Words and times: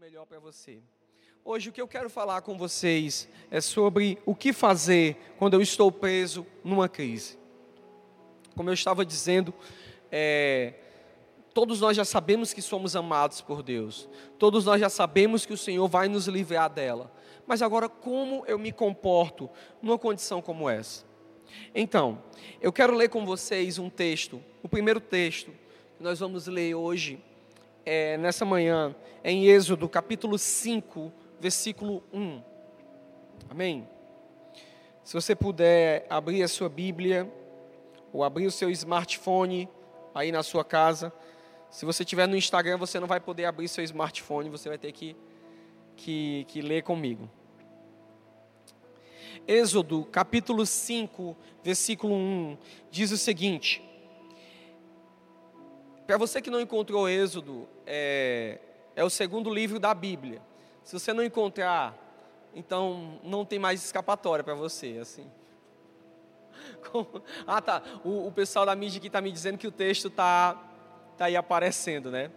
melhor 0.00 0.24
para 0.24 0.38
você. 0.38 0.78
Hoje 1.44 1.68
o 1.68 1.72
que 1.72 1.80
eu 1.80 1.86
quero 1.86 2.08
falar 2.08 2.40
com 2.40 2.56
vocês 2.56 3.28
é 3.50 3.60
sobre 3.60 4.16
o 4.24 4.34
que 4.34 4.50
fazer 4.50 5.34
quando 5.38 5.52
eu 5.52 5.60
estou 5.60 5.92
preso 5.92 6.46
numa 6.64 6.88
crise. 6.88 7.38
Como 8.56 8.70
eu 8.70 8.72
estava 8.72 9.04
dizendo, 9.04 9.52
é, 10.10 10.72
todos 11.52 11.82
nós 11.82 11.94
já 11.94 12.04
sabemos 12.06 12.54
que 12.54 12.62
somos 12.62 12.96
amados 12.96 13.42
por 13.42 13.62
Deus, 13.62 14.08
todos 14.38 14.64
nós 14.64 14.80
já 14.80 14.88
sabemos 14.88 15.44
que 15.44 15.52
o 15.52 15.58
Senhor 15.58 15.86
vai 15.86 16.08
nos 16.08 16.26
livrar 16.28 16.70
dela. 16.70 17.12
Mas 17.46 17.60
agora, 17.60 17.86
como 17.86 18.42
eu 18.46 18.58
me 18.58 18.72
comporto 18.72 19.50
numa 19.82 19.98
condição 19.98 20.40
como 20.40 20.66
essa? 20.66 21.04
Então, 21.74 22.24
eu 22.58 22.72
quero 22.72 22.94
ler 22.94 23.10
com 23.10 23.26
vocês 23.26 23.78
um 23.78 23.90
texto, 23.90 24.42
o 24.62 24.68
primeiro 24.68 24.98
texto 24.98 25.52
que 25.98 26.02
nós 26.02 26.18
vamos 26.20 26.46
ler 26.46 26.74
hoje 26.74 27.22
é, 27.84 28.16
nessa 28.16 28.44
manhã 28.44 28.94
em 29.22 29.46
Êxodo 29.46 29.88
capítulo 29.88 30.38
5, 30.38 31.12
versículo 31.38 32.02
1. 32.12 32.42
Amém? 33.48 33.88
Se 35.04 35.14
você 35.14 35.34
puder 35.34 36.06
abrir 36.08 36.42
a 36.42 36.48
sua 36.48 36.68
Bíblia, 36.68 37.30
ou 38.12 38.24
abrir 38.24 38.46
o 38.46 38.50
seu 38.50 38.70
smartphone 38.70 39.68
aí 40.14 40.32
na 40.32 40.42
sua 40.42 40.64
casa. 40.64 41.12
Se 41.70 41.84
você 41.84 42.02
estiver 42.02 42.26
no 42.26 42.36
Instagram, 42.36 42.76
você 42.76 42.98
não 42.98 43.06
vai 43.06 43.20
poder 43.20 43.44
abrir 43.44 43.68
seu 43.68 43.84
smartphone, 43.84 44.48
você 44.48 44.68
vai 44.68 44.78
ter 44.78 44.92
que, 44.92 45.16
que, 45.96 46.44
que 46.48 46.60
ler 46.60 46.82
comigo. 46.82 47.30
Êxodo 49.46 50.04
capítulo 50.04 50.66
5, 50.66 51.36
versículo 51.62 52.14
1, 52.14 52.58
diz 52.90 53.10
o 53.12 53.16
seguinte: 53.16 53.82
para 56.10 56.18
você 56.18 56.42
que 56.42 56.50
não 56.50 56.60
encontrou 56.60 57.08
Êxodo, 57.08 57.68
é, 57.86 58.58
é 58.96 59.04
o 59.04 59.08
segundo 59.08 59.48
livro 59.48 59.78
da 59.78 59.94
Bíblia. 59.94 60.42
Se 60.82 60.98
você 60.98 61.12
não 61.12 61.22
encontrar, 61.22 61.96
então 62.52 63.20
não 63.22 63.44
tem 63.44 63.60
mais 63.60 63.84
escapatória 63.84 64.42
para 64.42 64.54
você, 64.54 64.98
assim. 65.00 65.30
Ah, 67.46 67.62
tá. 67.62 67.80
O, 68.04 68.26
o, 68.26 68.32
pessoal 68.32 68.66
da 68.66 68.74
mídia 68.74 68.98
aqui 68.98 69.06
está 69.06 69.20
me 69.20 69.30
dizendo 69.30 69.56
que 69.56 69.68
o 69.68 69.70
texto 69.70 70.08
está 70.08 70.60
tá 71.16 71.26
aí 71.26 71.36
aparecendo, 71.36 72.10
né? 72.10 72.28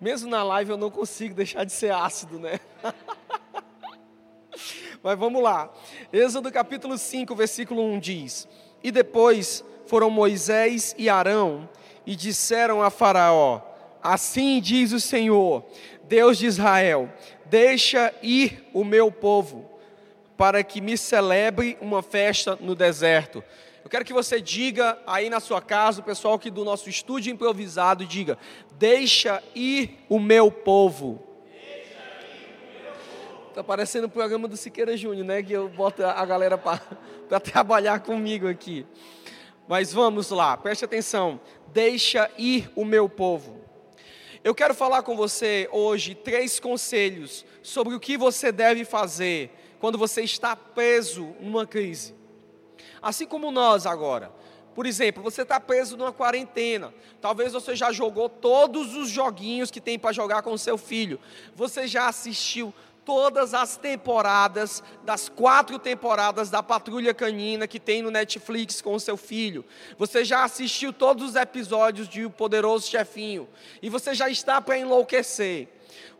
Mesmo 0.00 0.28
na 0.28 0.42
live 0.42 0.72
eu 0.72 0.76
não 0.76 0.90
consigo 0.90 1.36
deixar 1.36 1.62
de 1.62 1.70
ser 1.70 1.92
ácido, 1.92 2.40
né? 2.40 2.58
Mas 5.00 5.16
vamos 5.16 5.40
lá. 5.40 5.72
Êxodo 6.12 6.50
capítulo 6.50 6.98
5, 6.98 7.32
versículo 7.36 7.80
1 7.80 8.00
diz: 8.00 8.48
E 8.82 8.90
depois 8.90 9.64
foram 9.86 10.10
Moisés 10.10 10.96
e 10.98 11.08
Arão 11.08 11.68
e 12.06 12.16
disseram 12.16 12.82
a 12.82 12.90
Faraó: 12.90 13.60
Assim 14.02 14.60
diz 14.60 14.92
o 14.92 15.00
Senhor, 15.00 15.64
Deus 16.04 16.38
de 16.38 16.46
Israel: 16.46 17.08
Deixa 17.46 18.12
ir 18.22 18.68
o 18.72 18.84
meu 18.84 19.10
povo, 19.10 19.70
para 20.36 20.62
que 20.64 20.80
me 20.80 20.96
celebre 20.96 21.76
uma 21.80 22.02
festa 22.02 22.56
no 22.60 22.74
deserto. 22.74 23.42
Eu 23.84 23.90
quero 23.90 24.04
que 24.04 24.12
você 24.12 24.40
diga 24.40 24.98
aí 25.06 25.28
na 25.28 25.40
sua 25.40 25.60
casa, 25.60 26.00
o 26.00 26.04
pessoal 26.04 26.34
aqui 26.34 26.50
do 26.50 26.64
nosso 26.64 26.88
estúdio 26.88 27.32
improvisado, 27.32 28.04
diga: 28.04 28.38
Deixa 28.72 29.42
ir 29.54 29.98
o 30.08 30.18
meu 30.18 30.50
povo. 30.50 31.22
Está 33.48 33.62
parecendo 33.62 34.06
o 34.06 34.10
programa 34.10 34.48
do 34.48 34.56
Siqueira 34.56 34.96
Júnior, 34.96 35.26
né? 35.26 35.42
Que 35.42 35.52
eu 35.52 35.68
boto 35.68 36.02
a 36.02 36.24
galera 36.24 36.56
para 36.56 36.80
trabalhar 37.38 38.00
comigo 38.00 38.48
aqui. 38.48 38.86
Mas 39.68 39.92
vamos 39.92 40.30
lá, 40.30 40.56
preste 40.56 40.84
atenção 40.84 41.38
deixa 41.72 42.30
ir 42.36 42.70
o 42.76 42.84
meu 42.84 43.08
povo. 43.08 43.60
Eu 44.44 44.54
quero 44.54 44.74
falar 44.74 45.02
com 45.02 45.16
você 45.16 45.68
hoje 45.72 46.14
três 46.14 46.58
conselhos 46.60 47.44
sobre 47.62 47.94
o 47.94 48.00
que 48.00 48.16
você 48.16 48.50
deve 48.50 48.84
fazer 48.84 49.50
quando 49.78 49.96
você 49.96 50.22
está 50.22 50.54
preso 50.54 51.34
numa 51.40 51.66
crise. 51.66 52.14
Assim 53.00 53.26
como 53.26 53.50
nós 53.50 53.86
agora. 53.86 54.32
Por 54.74 54.86
exemplo, 54.86 55.22
você 55.22 55.42
está 55.42 55.60
preso 55.60 55.96
numa 55.96 56.12
quarentena. 56.12 56.94
Talvez 57.20 57.52
você 57.52 57.76
já 57.76 57.92
jogou 57.92 58.28
todos 58.28 58.94
os 58.96 59.08
joguinhos 59.08 59.70
que 59.70 59.80
tem 59.80 59.98
para 59.98 60.12
jogar 60.12 60.42
com 60.42 60.56
seu 60.56 60.78
filho. 60.78 61.20
Você 61.54 61.86
já 61.86 62.08
assistiu 62.08 62.72
todas 63.04 63.54
as 63.54 63.76
temporadas, 63.76 64.82
das 65.04 65.28
quatro 65.28 65.78
temporadas 65.78 66.50
da 66.50 66.62
Patrulha 66.62 67.14
Canina 67.14 67.66
que 67.66 67.80
tem 67.80 68.02
no 68.02 68.10
Netflix 68.10 68.80
com 68.80 68.94
o 68.94 69.00
seu 69.00 69.16
filho. 69.16 69.64
Você 69.98 70.24
já 70.24 70.44
assistiu 70.44 70.92
todos 70.92 71.30
os 71.30 71.36
episódios 71.36 72.08
de 72.08 72.24
O 72.24 72.30
Poderoso 72.30 72.88
Chefinho. 72.88 73.48
E 73.80 73.88
você 73.88 74.14
já 74.14 74.28
está 74.28 74.60
para 74.60 74.78
enlouquecer. 74.78 75.68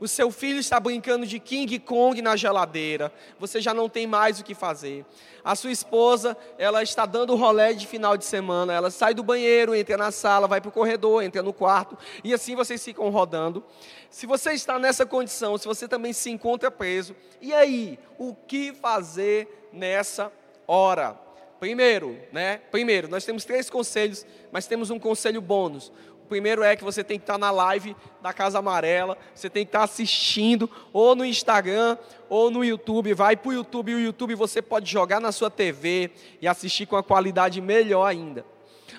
O 0.03 0.09
seu 0.09 0.33
filho 0.33 0.59
está 0.59 0.81
brincando 0.81 1.25
de 1.25 1.39
King 1.39 1.79
Kong 1.79 2.21
na 2.21 2.35
geladeira. 2.35 3.13
Você 3.39 3.61
já 3.61 3.73
não 3.73 3.89
tem 3.89 4.05
mais 4.05 4.41
o 4.41 4.45
que 4.45 4.53
fazer. 4.53 5.07
A 5.45 5.55
sua 5.55 5.71
esposa, 5.71 6.37
ela 6.59 6.83
está 6.83 7.07
dando 7.07 7.37
rolé 7.37 7.73
de 7.73 7.87
final 7.87 8.17
de 8.17 8.25
semana. 8.25 8.73
Ela 8.73 8.91
sai 8.91 9.15
do 9.15 9.23
banheiro, 9.23 9.77
entra 9.77 9.97
na 9.97 10.11
sala, 10.11 10.49
vai 10.49 10.61
para 10.61 10.71
o 10.71 10.73
corredor, 10.73 11.23
entra 11.23 11.41
no 11.41 11.53
quarto. 11.53 11.97
E 12.25 12.35
assim 12.35 12.57
vocês 12.57 12.85
ficam 12.85 13.11
rodando. 13.11 13.63
Se 14.11 14.27
você 14.27 14.55
está 14.55 14.77
nessa 14.77 15.07
condição, 15.07 15.57
se 15.57 15.69
você 15.69 15.87
também 15.87 16.13
se 16.13 16.29
encontra 16.31 16.69
preso, 16.69 17.15
e 17.41 17.55
aí, 17.55 17.97
o 18.19 18.35
que 18.35 18.73
fazer 18.73 19.69
nessa 19.73 20.33
hora? 20.67 21.17
Primeiro, 21.61 22.19
né? 22.33 22.57
Primeiro, 22.73 23.07
nós 23.07 23.25
temos 23.25 23.45
três 23.45 23.71
conselhos, 23.71 24.27
mas 24.51 24.67
temos 24.67 24.91
um 24.91 24.99
conselho 24.99 25.41
bônus. 25.41 25.93
Primeiro 26.33 26.63
é 26.63 26.75
que 26.75 26.83
você 26.83 27.05
tem 27.05 27.19
que 27.19 27.25
estar 27.25 27.37
na 27.37 27.51
live 27.51 27.95
da 28.23 28.33
Casa 28.33 28.59
Amarela, 28.59 29.19
você 29.35 29.51
tem 29.51 29.67
que 29.67 29.69
estar 29.69 29.83
assistindo 29.83 30.71
ou 30.91 31.15
no 31.15 31.27
Instagram 31.27 31.99
ou 32.27 32.51
no 32.51 32.65
YouTube. 32.65 33.13
Vai 33.13 33.37
para 33.37 33.51
o 33.51 33.53
YouTube, 33.53 33.95
o 33.95 34.01
YouTube 34.01 34.35
você 34.35 34.63
pode 34.63 34.91
jogar 34.91 35.21
na 35.21 35.31
sua 35.31 35.51
TV 35.51 36.11
e 36.41 36.49
assistir 36.49 36.87
com 36.87 36.97
a 36.97 37.03
qualidade 37.03 37.61
melhor 37.61 38.07
ainda. 38.07 38.47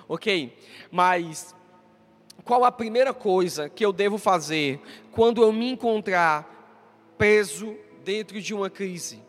Ok? 0.08 0.56
Mas 0.92 1.56
qual 2.46 2.64
a 2.64 2.72
primeira 2.72 3.16
coisa 3.16 3.68
que 3.68 3.84
eu 3.84 3.92
devo 3.92 4.20
fazer 4.20 4.80
quando 5.12 5.42
eu 5.42 5.52
me 5.52 5.72
encontrar 5.72 7.16
preso 7.18 7.76
dentro 8.04 8.40
de 8.40 8.54
uma 8.54 8.70
crise? 8.70 9.24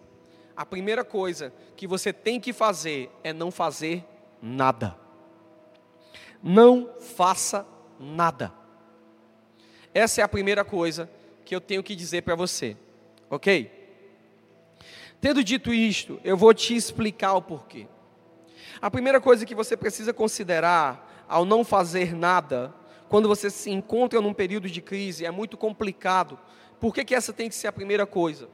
A 0.54 0.66
primeira 0.66 1.06
coisa 1.06 1.54
que 1.74 1.86
você 1.86 2.12
tem 2.12 2.38
que 2.38 2.52
fazer 2.52 3.10
é 3.24 3.32
não 3.32 3.50
fazer 3.50 4.04
nada. 4.42 4.94
Não 6.42 6.90
faça 7.00 7.72
nada. 8.04 8.52
Essa 9.92 10.20
é 10.20 10.24
a 10.24 10.28
primeira 10.28 10.64
coisa 10.64 11.10
que 11.44 11.54
eu 11.54 11.60
tenho 11.60 11.82
que 11.82 11.94
dizer 11.96 12.22
para 12.22 12.34
você, 12.34 12.76
ok? 13.30 13.70
Tendo 15.20 15.42
dito 15.42 15.72
isto, 15.72 16.20
eu 16.22 16.36
vou 16.36 16.52
te 16.52 16.76
explicar 16.76 17.34
o 17.34 17.42
porquê. 17.42 17.86
A 18.80 18.90
primeira 18.90 19.20
coisa 19.20 19.46
que 19.46 19.54
você 19.54 19.76
precisa 19.76 20.12
considerar 20.12 21.24
ao 21.28 21.44
não 21.44 21.64
fazer 21.64 22.14
nada 22.14 22.74
quando 23.08 23.28
você 23.28 23.48
se 23.48 23.70
encontra 23.70 24.20
num 24.20 24.34
período 24.34 24.68
de 24.68 24.82
crise, 24.82 25.24
é 25.24 25.30
muito 25.30 25.56
complicado. 25.56 26.38
Por 26.80 26.92
que, 26.92 27.04
que 27.04 27.14
essa 27.14 27.32
tem 27.32 27.48
que 27.48 27.54
ser 27.54 27.68
a 27.68 27.72
primeira 27.72 28.04
coisa? 28.04 28.48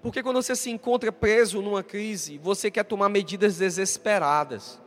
Porque 0.00 0.22
quando 0.22 0.40
você 0.40 0.56
se 0.56 0.70
encontra 0.70 1.12
preso 1.12 1.60
numa 1.60 1.82
crise, 1.82 2.38
você 2.38 2.70
quer 2.70 2.84
tomar 2.84 3.08
medidas 3.08 3.58
desesperadas. 3.58 4.80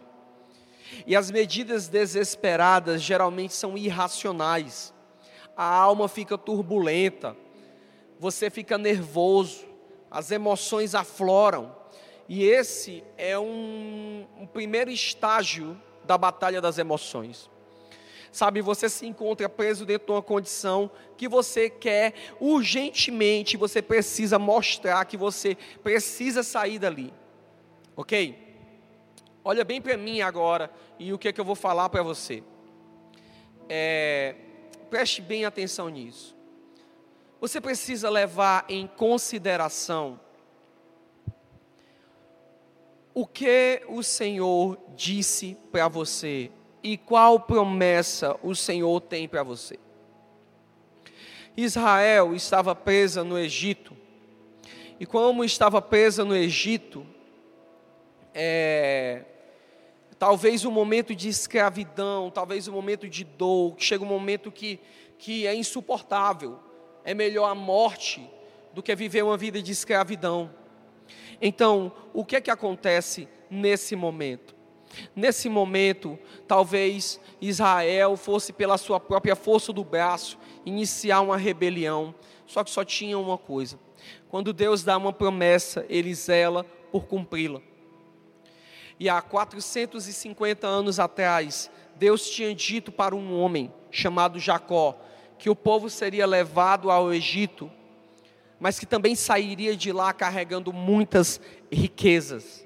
E 1.06 1.16
as 1.16 1.32
medidas 1.32 1.88
desesperadas 1.88 3.02
geralmente 3.02 3.54
são 3.54 3.78
irracionais. 3.78 4.94
A 5.56 5.66
alma 5.66 6.08
fica 6.08 6.38
turbulenta, 6.38 7.36
você 8.20 8.50
fica 8.50 8.78
nervoso, 8.78 9.66
as 10.10 10.32
emoções 10.32 10.96
afloram. 10.96 11.76
E 12.28 12.44
esse 12.44 13.04
é 13.18 13.38
um, 13.38 14.26
um 14.40 14.46
primeiro 14.46 14.90
estágio 14.90 15.80
da 16.06 16.18
batalha 16.18 16.62
das 16.62 16.78
emoções. 16.78 17.50
Sabe, 18.32 18.62
você 18.62 18.88
se 18.88 19.06
encontra 19.06 19.50
preso 19.50 19.86
dentro 19.86 20.08
de 20.08 20.12
uma 20.14 20.22
condição 20.22 20.90
que 21.18 21.28
você 21.28 21.70
quer 21.70 22.14
urgentemente, 22.40 23.58
você 23.58 23.82
precisa 23.82 24.40
mostrar 24.40 25.04
que 25.04 25.18
você 25.18 25.58
precisa 25.84 26.42
sair 26.42 26.80
dali. 26.80 27.14
Ok? 27.96 28.51
Olha 29.44 29.64
bem 29.64 29.82
para 29.82 29.98
mim 29.98 30.22
agora 30.22 30.72
e 31.00 31.12
o 31.12 31.18
que, 31.18 31.28
é 31.28 31.34
que 31.34 31.42
eu 31.42 31.46
vou 31.46 31.56
falar 31.56 31.90
para 31.90 32.04
você. 32.04 32.44
É, 33.68 34.36
preste 34.90 35.22
bem 35.22 35.46
atenção 35.46 35.90
nisso. 35.90 36.36
Você 37.40 37.60
precisa 37.60 38.10
levar 38.10 38.66
em 38.70 38.86
consideração 38.86 40.20
o 43.14 43.26
que 43.26 43.82
o 43.88 44.04
Senhor 44.04 44.78
disse 44.96 45.58
para 45.72 45.88
você 45.88 46.52
e 46.84 46.98
qual 46.98 47.40
promessa 47.40 48.38
o 48.44 48.56
Senhor 48.56 49.02
tem 49.02 49.28
para 49.28 49.42
você. 49.42 49.80
Israel 51.58 52.34
estava 52.36 52.76
presa 52.76 53.24
no 53.24 53.38
Egito, 53.38 53.98
e 55.00 55.06
como 55.06 55.44
estava 55.44 55.82
presa 55.82 56.24
no 56.24 56.36
Egito, 56.36 57.06
é, 58.34 59.26
talvez 60.22 60.66
um 60.66 60.70
momento 60.70 61.16
de 61.16 61.30
escravidão, 61.30 62.30
talvez 62.30 62.68
um 62.68 62.72
momento 62.72 63.10
de 63.10 63.24
dor, 63.24 63.74
chega 63.80 64.04
um 64.04 64.08
momento 64.08 64.52
que, 64.52 64.80
que 65.18 65.48
é 65.48 65.56
insuportável. 65.56 66.60
é 67.04 67.12
melhor 67.12 67.50
a 67.50 67.56
morte 67.56 68.30
do 68.72 68.84
que 68.84 68.96
viver 68.96 69.24
uma 69.24 69.36
vida 69.36 69.60
de 69.64 69.72
escravidão. 69.72 70.54
Então, 71.42 71.92
o 72.14 72.24
que 72.24 72.36
é 72.36 72.42
que 72.42 72.52
acontece 72.52 73.28
nesse 73.50 73.96
momento? 73.96 74.56
Nesse 75.16 75.50
momento, 75.50 76.20
talvez 76.48 77.20
Israel 77.42 78.16
fosse 78.16 78.54
pela 78.54 78.78
sua 78.78 79.00
própria 79.00 79.36
força 79.36 79.74
do 79.74 79.84
braço 79.84 80.38
iniciar 80.64 81.22
uma 81.22 81.36
rebelião, 81.36 82.14
só 82.46 82.64
que 82.64 82.70
só 82.70 82.86
tinha 82.86 83.18
uma 83.18 83.40
coisa: 83.40 83.80
quando 84.30 84.54
Deus 84.54 84.84
dá 84.84 84.96
uma 84.98 85.12
promessa, 85.12 85.84
ele 85.90 86.14
zela 86.14 86.64
por 86.92 87.08
cumpri-la. 87.08 87.71
E 89.02 89.10
há 89.10 89.20
450 89.20 90.68
anos 90.68 91.00
atrás, 91.00 91.72
Deus 91.96 92.30
tinha 92.30 92.54
dito 92.54 92.92
para 92.92 93.16
um 93.16 93.36
homem 93.36 93.74
chamado 93.90 94.38
Jacó 94.38 94.96
que 95.40 95.50
o 95.50 95.56
povo 95.56 95.90
seria 95.90 96.28
levado 96.28 96.92
ao 96.92 97.12
Egito, 97.12 97.72
mas 98.60 98.78
que 98.78 98.86
também 98.86 99.16
sairia 99.16 99.76
de 99.76 99.92
lá 99.92 100.14
carregando 100.14 100.72
muitas 100.72 101.42
riquezas. 101.72 102.64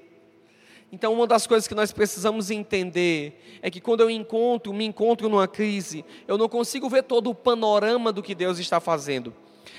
Então, 0.92 1.14
uma 1.14 1.26
das 1.26 1.46
coisas 1.46 1.66
que 1.66 1.74
nós 1.74 1.90
precisamos 1.90 2.50
entender 2.50 3.58
é 3.62 3.70
que 3.70 3.80
quando 3.80 4.02
eu 4.02 4.10
encontro, 4.10 4.74
me 4.74 4.84
encontro 4.84 5.30
numa 5.30 5.48
crise, 5.48 6.04
eu 6.28 6.36
não 6.36 6.50
consigo 6.50 6.86
ver 6.90 7.04
todo 7.04 7.30
o 7.30 7.34
panorama 7.34 8.12
do 8.12 8.22
que 8.22 8.34
Deus 8.34 8.58
está 8.58 8.78
fazendo. 8.78 9.34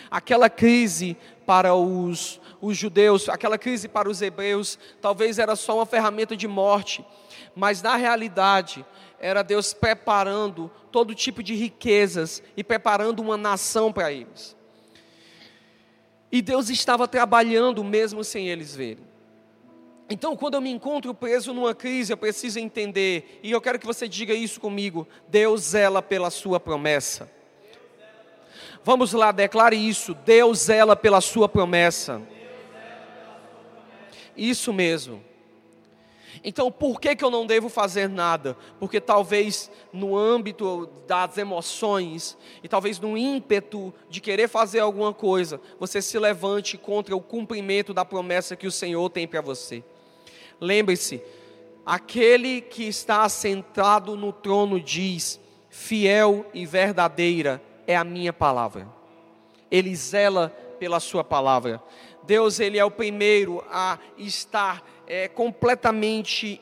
Aquela 0.09 0.50
crise 0.50 1.15
para 1.45 1.75
os, 1.75 2.42
os 2.62 2.77
judeus, 2.77 3.30
aquela 3.30 3.57
crise 3.57 3.88
para 3.88 4.09
os 4.09 4.21
hebreus, 4.21 4.77
talvez 5.01 5.39
era 5.39 5.56
só 5.56 5.77
uma 5.77 5.86
ferramenta 5.86 6.36
de 6.36 6.48
morte, 6.48 7.06
mas 7.56 7.81
na 7.81 7.95
realidade 7.95 8.86
era 9.19 9.44
Deus 9.44 9.74
preparando 9.74 10.71
todo 10.92 11.15
tipo 11.15 11.42
de 11.42 11.56
riquezas 11.56 12.42
e 12.56 12.63
preparando 12.63 13.19
uma 13.19 13.38
nação 13.38 13.92
para 13.92 14.12
eles. 14.12 14.56
E 16.31 16.42
Deus 16.42 16.69
estava 16.69 17.07
trabalhando 17.07 17.83
mesmo 17.83 18.24
sem 18.24 18.50
eles 18.50 18.75
verem. 18.75 19.06
Então, 20.09 20.38
quando 20.38 20.54
eu 20.54 20.62
me 20.62 20.69
encontro 20.69 21.13
preso 21.13 21.54
numa 21.54 21.75
crise, 21.75 22.13
eu 22.13 22.18
preciso 22.18 22.59
entender, 22.59 23.39
e 23.44 23.51
eu 23.51 23.59
quero 23.59 23.77
que 23.77 23.86
você 23.86 24.07
diga 24.07 24.33
isso 24.33 24.59
comigo: 24.59 25.07
Deus 25.27 25.62
zela 25.62 26.01
pela 26.01 26.30
sua 26.30 26.59
promessa. 26.59 27.30
Vamos 28.83 29.12
lá, 29.12 29.31
declare 29.31 29.75
isso: 29.75 30.13
Deus 30.13 30.59
zela 30.59 30.95
pela 30.95 31.19
sua 31.19 31.50
promessa. 31.50 32.21
Isso 34.38 34.72
mesmo. 34.72 35.24
Então, 36.44 36.72
por 36.72 37.00
que, 37.00 37.16
que 37.16 37.24
eu 37.24 37.31
não 37.31 37.45
devo 37.45 37.69
fazer 37.69 38.07
nada? 38.07 38.56
Porque 38.80 39.01
talvez 39.01 39.72
no 39.92 40.16
âmbito 40.16 40.88
das 41.07 41.38
emoções 41.38 42.38
e 42.63 42.68
talvez 42.68 43.00
no 43.00 43.18
ímpeto 43.18 43.94
de 44.10 44.22
querer 44.22 44.48
fazer 44.48 44.80
alguma 44.80 45.13
coisa, 45.13 45.60
você 45.80 46.01
se 46.01 46.18
levante 46.19 46.78
contra 46.78 47.16
o 47.16 47.22
cumprimento 47.22 47.94
da 47.94 48.06
promessa 48.06 48.56
que 48.56 48.68
o 48.68 48.72
Senhor 48.72 49.10
tem 49.10 49.28
para 49.28 49.42
você. 49.42 49.84
Lembre-se, 50.60 51.22
aquele 51.86 52.62
que 52.62 52.83
está 52.83 53.28
sentado 53.30 54.16
no 54.16 54.31
trono 54.31 54.80
diz: 54.80 55.40
fiel 55.69 56.45
e 56.54 56.66
verdadeira 56.66 57.62
é 57.86 57.95
a 57.95 58.04
minha 58.04 58.33
palavra. 58.33 58.88
Ele 59.69 59.95
zela 59.95 60.50
pela 60.80 61.00
sua 61.00 61.24
palavra. 61.24 61.81
Deus, 62.28 62.60
ele 62.60 62.78
é 62.78 62.84
o 62.84 62.92
primeiro 62.92 63.64
a 63.72 63.98
estar 64.18 64.86
é, 65.08 65.30
completamente 65.30 66.62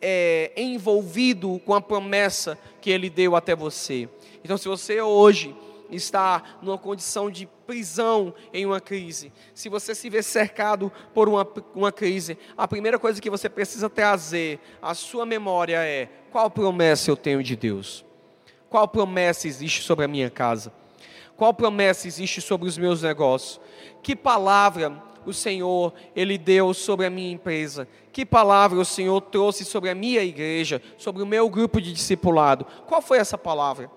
é, 0.00 0.52
envolvido 0.54 1.60
com 1.64 1.74
a 1.74 1.80
promessa 1.80 2.58
que 2.82 2.90
ele 2.90 3.08
deu 3.08 3.34
até 3.34 3.56
você. 3.56 4.08
Então, 4.44 4.58
se 4.58 4.68
você 4.68 5.00
hoje 5.00 5.56
está 5.90 6.58
numa 6.62 6.76
condição 6.76 7.30
de 7.30 7.46
prisão 7.66 8.34
em 8.52 8.66
uma 8.66 8.80
crise, 8.80 9.32
se 9.54 9.70
você 9.70 9.94
se 9.94 10.10
vê 10.10 10.22
cercado 10.22 10.92
por 11.14 11.28
uma, 11.28 11.48
uma 11.74 11.90
crise, 11.90 12.36
a 12.56 12.68
primeira 12.68 12.98
coisa 12.98 13.22
que 13.22 13.30
você 13.30 13.48
precisa 13.48 13.88
trazer 13.88 14.60
à 14.82 14.94
sua 14.94 15.24
memória 15.24 15.82
é: 15.82 16.08
qual 16.30 16.50
promessa 16.50 17.10
eu 17.10 17.16
tenho 17.16 17.42
de 17.42 17.56
Deus? 17.56 18.04
Qual 18.68 18.86
promessa 18.86 19.48
existe 19.48 19.82
sobre 19.82 20.04
a 20.04 20.08
minha 20.08 20.30
casa? 20.30 20.72
Qual 21.40 21.54
promessa 21.54 22.06
existe 22.06 22.38
sobre 22.38 22.68
os 22.68 22.76
meus 22.76 23.00
negócios? 23.00 23.58
Que 24.02 24.14
palavra 24.14 25.02
o 25.24 25.32
Senhor 25.32 25.94
ele 26.14 26.36
deu 26.36 26.74
sobre 26.74 27.06
a 27.06 27.10
minha 27.10 27.32
empresa? 27.32 27.88
Que 28.12 28.26
palavra 28.26 28.78
o 28.78 28.84
Senhor 28.84 29.18
trouxe 29.22 29.64
sobre 29.64 29.88
a 29.88 29.94
minha 29.94 30.22
igreja, 30.22 30.82
sobre 30.98 31.22
o 31.22 31.26
meu 31.26 31.48
grupo 31.48 31.80
de 31.80 31.94
discipulado? 31.94 32.66
Qual 32.86 33.00
foi 33.00 33.16
essa 33.16 33.38
palavra? 33.38 33.90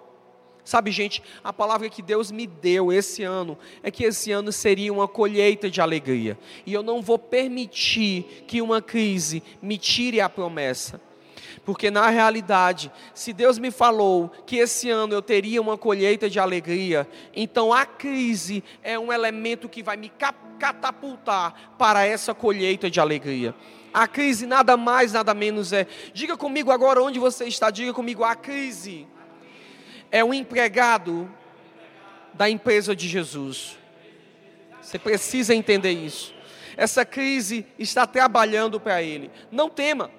Sabe, 0.63 0.89
gente, 0.89 1.21
a 1.43 1.51
palavra 1.51 1.89
que 1.89 2.01
Deus 2.01 2.31
me 2.31 2.47
deu 2.47 2.93
esse 2.93 3.23
ano 3.23 3.57
é 3.83 3.91
que 3.91 4.05
esse 4.05 4.31
ano 4.31 4.49
seria 4.49 4.93
uma 4.93 5.05
colheita 5.05 5.69
de 5.69 5.81
alegria. 5.81 6.39
E 6.65 6.71
eu 6.71 6.81
não 6.81 7.01
vou 7.01 7.19
permitir 7.19 8.45
que 8.47 8.61
uma 8.61 8.81
crise 8.81 9.43
me 9.61 9.77
tire 9.77 10.21
a 10.21 10.29
promessa. 10.29 11.01
Porque 11.65 11.89
na 11.91 12.09
realidade, 12.09 12.91
se 13.13 13.33
Deus 13.33 13.57
me 13.57 13.71
falou 13.71 14.31
que 14.45 14.57
esse 14.57 14.89
ano 14.89 15.13
eu 15.13 15.21
teria 15.21 15.61
uma 15.61 15.77
colheita 15.77 16.29
de 16.29 16.39
alegria, 16.39 17.07
então 17.35 17.73
a 17.73 17.85
crise 17.85 18.63
é 18.81 18.97
um 18.97 19.11
elemento 19.11 19.69
que 19.69 19.83
vai 19.83 19.97
me 19.97 20.11
catapultar 20.59 21.73
para 21.77 22.05
essa 22.05 22.33
colheita 22.33 22.89
de 22.89 22.99
alegria. 22.99 23.55
A 23.93 24.07
crise 24.07 24.47
nada 24.47 24.75
mais, 24.75 25.13
nada 25.13 25.33
menos 25.33 25.71
é. 25.71 25.85
Diga 26.13 26.35
comigo 26.35 26.71
agora 26.71 27.01
onde 27.01 27.19
você 27.19 27.45
está, 27.45 27.69
diga 27.69 27.93
comigo, 27.93 28.23
a 28.23 28.35
crise 28.35 29.07
é 30.11 30.23
um 30.23 30.33
empregado 30.33 31.29
da 32.33 32.49
empresa 32.49 32.95
de 32.95 33.07
Jesus. 33.07 33.77
Você 34.81 34.97
precisa 34.97 35.53
entender 35.53 35.91
isso. 35.91 36.33
Essa 36.75 37.05
crise 37.05 37.65
está 37.77 38.05
trabalhando 38.07 38.79
para 38.79 39.01
ele. 39.01 39.31
Não 39.51 39.69
tema. 39.69 40.09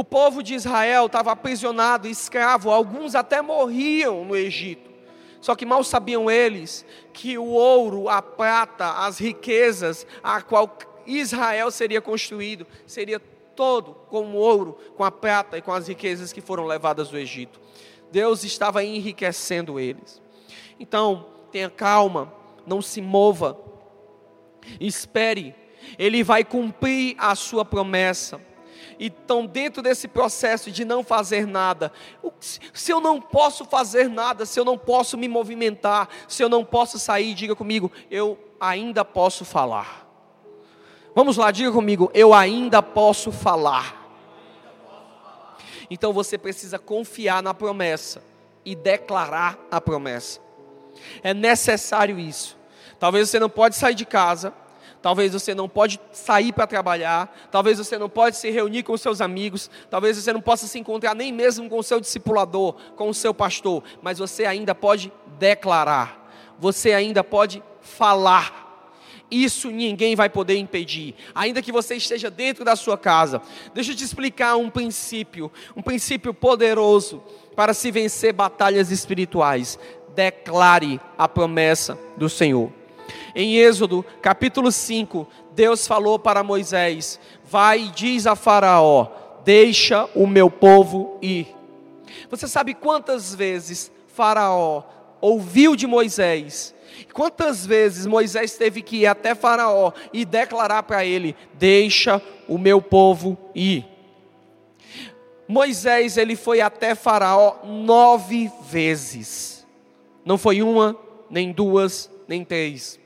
O 0.00 0.04
povo 0.04 0.42
de 0.42 0.54
Israel 0.54 1.04
estava 1.04 1.30
aprisionado, 1.30 2.08
escravo, 2.08 2.70
alguns 2.70 3.14
até 3.14 3.42
morriam 3.42 4.24
no 4.24 4.34
Egito. 4.34 4.90
Só 5.42 5.54
que 5.54 5.66
mal 5.66 5.84
sabiam 5.84 6.30
eles 6.30 6.86
que 7.12 7.36
o 7.36 7.44
ouro, 7.44 8.08
a 8.08 8.22
prata, 8.22 9.04
as 9.04 9.18
riquezas 9.18 10.06
a 10.22 10.40
qual 10.40 10.78
Israel 11.06 11.70
seria 11.70 12.00
construído, 12.00 12.66
seria 12.86 13.20
todo 13.54 13.92
com 14.08 14.24
o 14.28 14.36
ouro, 14.36 14.78
com 14.96 15.04
a 15.04 15.10
prata 15.10 15.58
e 15.58 15.60
com 15.60 15.70
as 15.70 15.86
riquezas 15.86 16.32
que 16.32 16.40
foram 16.40 16.64
levadas 16.64 17.10
do 17.10 17.18
Egito. 17.18 17.60
Deus 18.10 18.42
estava 18.42 18.82
enriquecendo 18.82 19.78
eles. 19.78 20.22
Então, 20.78 21.26
tenha 21.52 21.68
calma, 21.68 22.32
não 22.66 22.80
se 22.80 23.02
mova, 23.02 23.60
espere, 24.80 25.54
Ele 25.98 26.24
vai 26.24 26.42
cumprir 26.42 27.16
a 27.18 27.34
sua 27.34 27.66
promessa 27.66 28.48
e 29.00 29.06
estão 29.06 29.46
dentro 29.46 29.82
desse 29.82 30.06
processo 30.06 30.70
de 30.70 30.84
não 30.84 31.02
fazer 31.02 31.46
nada. 31.46 31.90
Se 32.74 32.92
eu 32.92 33.00
não 33.00 33.18
posso 33.18 33.64
fazer 33.64 34.10
nada, 34.10 34.44
se 34.44 34.60
eu 34.60 34.64
não 34.64 34.76
posso 34.76 35.16
me 35.16 35.26
movimentar, 35.26 36.06
se 36.28 36.42
eu 36.42 36.50
não 36.50 36.62
posso 36.62 36.98
sair, 36.98 37.32
diga 37.32 37.56
comigo, 37.56 37.90
eu 38.10 38.38
ainda 38.60 39.02
posso 39.02 39.42
falar. 39.42 40.06
Vamos 41.14 41.38
lá, 41.38 41.50
diga 41.50 41.72
comigo, 41.72 42.10
eu 42.12 42.34
ainda 42.34 42.82
posso 42.82 43.32
falar. 43.32 43.96
Então 45.90 46.12
você 46.12 46.36
precisa 46.36 46.78
confiar 46.78 47.42
na 47.42 47.54
promessa 47.54 48.22
e 48.66 48.76
declarar 48.76 49.58
a 49.70 49.80
promessa. 49.80 50.40
É 51.22 51.32
necessário 51.32 52.18
isso. 52.18 52.56
Talvez 52.98 53.30
você 53.30 53.40
não 53.40 53.48
pode 53.48 53.76
sair 53.76 53.94
de 53.94 54.04
casa, 54.04 54.52
Talvez 55.02 55.32
você 55.32 55.54
não 55.54 55.68
pode 55.68 55.98
sair 56.12 56.52
para 56.52 56.66
trabalhar, 56.66 57.34
talvez 57.50 57.78
você 57.78 57.96
não 57.96 58.08
pode 58.08 58.36
se 58.36 58.50
reunir 58.50 58.82
com 58.82 58.96
seus 58.96 59.20
amigos, 59.20 59.70
talvez 59.88 60.16
você 60.16 60.32
não 60.32 60.42
possa 60.42 60.66
se 60.66 60.78
encontrar 60.78 61.14
nem 61.14 61.32
mesmo 61.32 61.68
com 61.70 61.78
o 61.78 61.82
seu 61.82 62.00
discipulador, 62.00 62.74
com 62.96 63.08
o 63.08 63.14
seu 63.14 63.32
pastor, 63.32 63.82
mas 64.02 64.18
você 64.18 64.44
ainda 64.44 64.74
pode 64.74 65.10
declarar, 65.38 66.30
você 66.58 66.92
ainda 66.92 67.24
pode 67.24 67.62
falar. 67.80 68.68
Isso 69.30 69.70
ninguém 69.70 70.16
vai 70.16 70.28
poder 70.28 70.56
impedir, 70.56 71.14
ainda 71.34 71.62
que 71.62 71.70
você 71.70 71.94
esteja 71.94 72.28
dentro 72.28 72.64
da 72.64 72.74
sua 72.74 72.98
casa. 72.98 73.40
Deixa 73.72 73.92
eu 73.92 73.96
te 73.96 74.04
explicar 74.04 74.56
um 74.56 74.68
princípio, 74.68 75.50
um 75.74 75.80
princípio 75.80 76.34
poderoso 76.34 77.22
para 77.54 77.72
se 77.72 77.90
vencer 77.90 78.32
batalhas 78.32 78.90
espirituais. 78.90 79.78
Declare 80.14 81.00
a 81.16 81.28
promessa 81.28 81.96
do 82.16 82.28
Senhor. 82.28 82.79
Em 83.34 83.56
Êxodo, 83.56 84.04
capítulo 84.20 84.70
5, 84.70 85.26
Deus 85.52 85.86
falou 85.86 86.18
para 86.18 86.42
Moisés: 86.42 87.18
Vai 87.44 87.82
e 87.82 87.88
diz 87.88 88.26
a 88.26 88.34
Faraó: 88.34 89.08
Deixa 89.44 90.08
o 90.14 90.26
meu 90.26 90.50
povo 90.50 91.18
ir. 91.22 91.48
Você 92.28 92.46
sabe 92.46 92.74
quantas 92.74 93.34
vezes 93.34 93.90
Faraó 94.08 94.82
ouviu 95.20 95.76
de 95.76 95.86
Moisés? 95.86 96.74
Quantas 97.12 97.66
vezes 97.66 98.06
Moisés 98.06 98.56
teve 98.56 98.82
que 98.82 98.98
ir 98.98 99.06
até 99.06 99.34
Faraó 99.34 99.92
e 100.12 100.24
declarar 100.24 100.82
para 100.82 101.04
ele: 101.04 101.34
Deixa 101.54 102.20
o 102.48 102.58
meu 102.58 102.80
povo 102.82 103.38
ir. 103.54 103.86
Moisés 105.50 106.16
ele 106.16 106.36
foi 106.36 106.60
até 106.60 106.94
Faraó 106.94 107.64
nove 107.64 108.48
vezes. 108.68 109.66
Não 110.24 110.38
foi 110.38 110.62
uma, 110.62 110.96
nem 111.28 111.50
duas, 111.50 112.08
nem 112.28 112.44
três. 112.44 112.99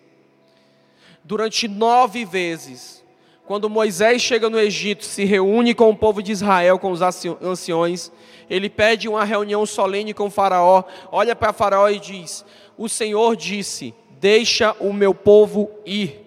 Durante 1.24 1.66
nove 1.66 2.24
vezes, 2.24 3.02
quando 3.46 3.70
Moisés 3.70 4.22
chega 4.22 4.50
no 4.50 4.58
Egito, 4.58 5.04
se 5.04 5.24
reúne 5.24 5.74
com 5.74 5.90
o 5.90 5.96
povo 5.96 6.22
de 6.22 6.32
Israel, 6.32 6.78
com 6.78 6.90
os 6.90 7.00
anciões, 7.02 8.12
ele 8.48 8.68
pede 8.68 9.08
uma 9.08 9.24
reunião 9.24 9.64
solene 9.64 10.14
com 10.14 10.30
Faraó, 10.30 10.84
olha 11.10 11.34
para 11.34 11.52
Faraó 11.52 11.88
e 11.88 11.98
diz: 11.98 12.44
O 12.76 12.88
Senhor 12.88 13.36
disse: 13.36 13.94
Deixa 14.20 14.76
o 14.78 14.92
meu 14.92 15.14
povo 15.14 15.70
ir. 15.84 16.20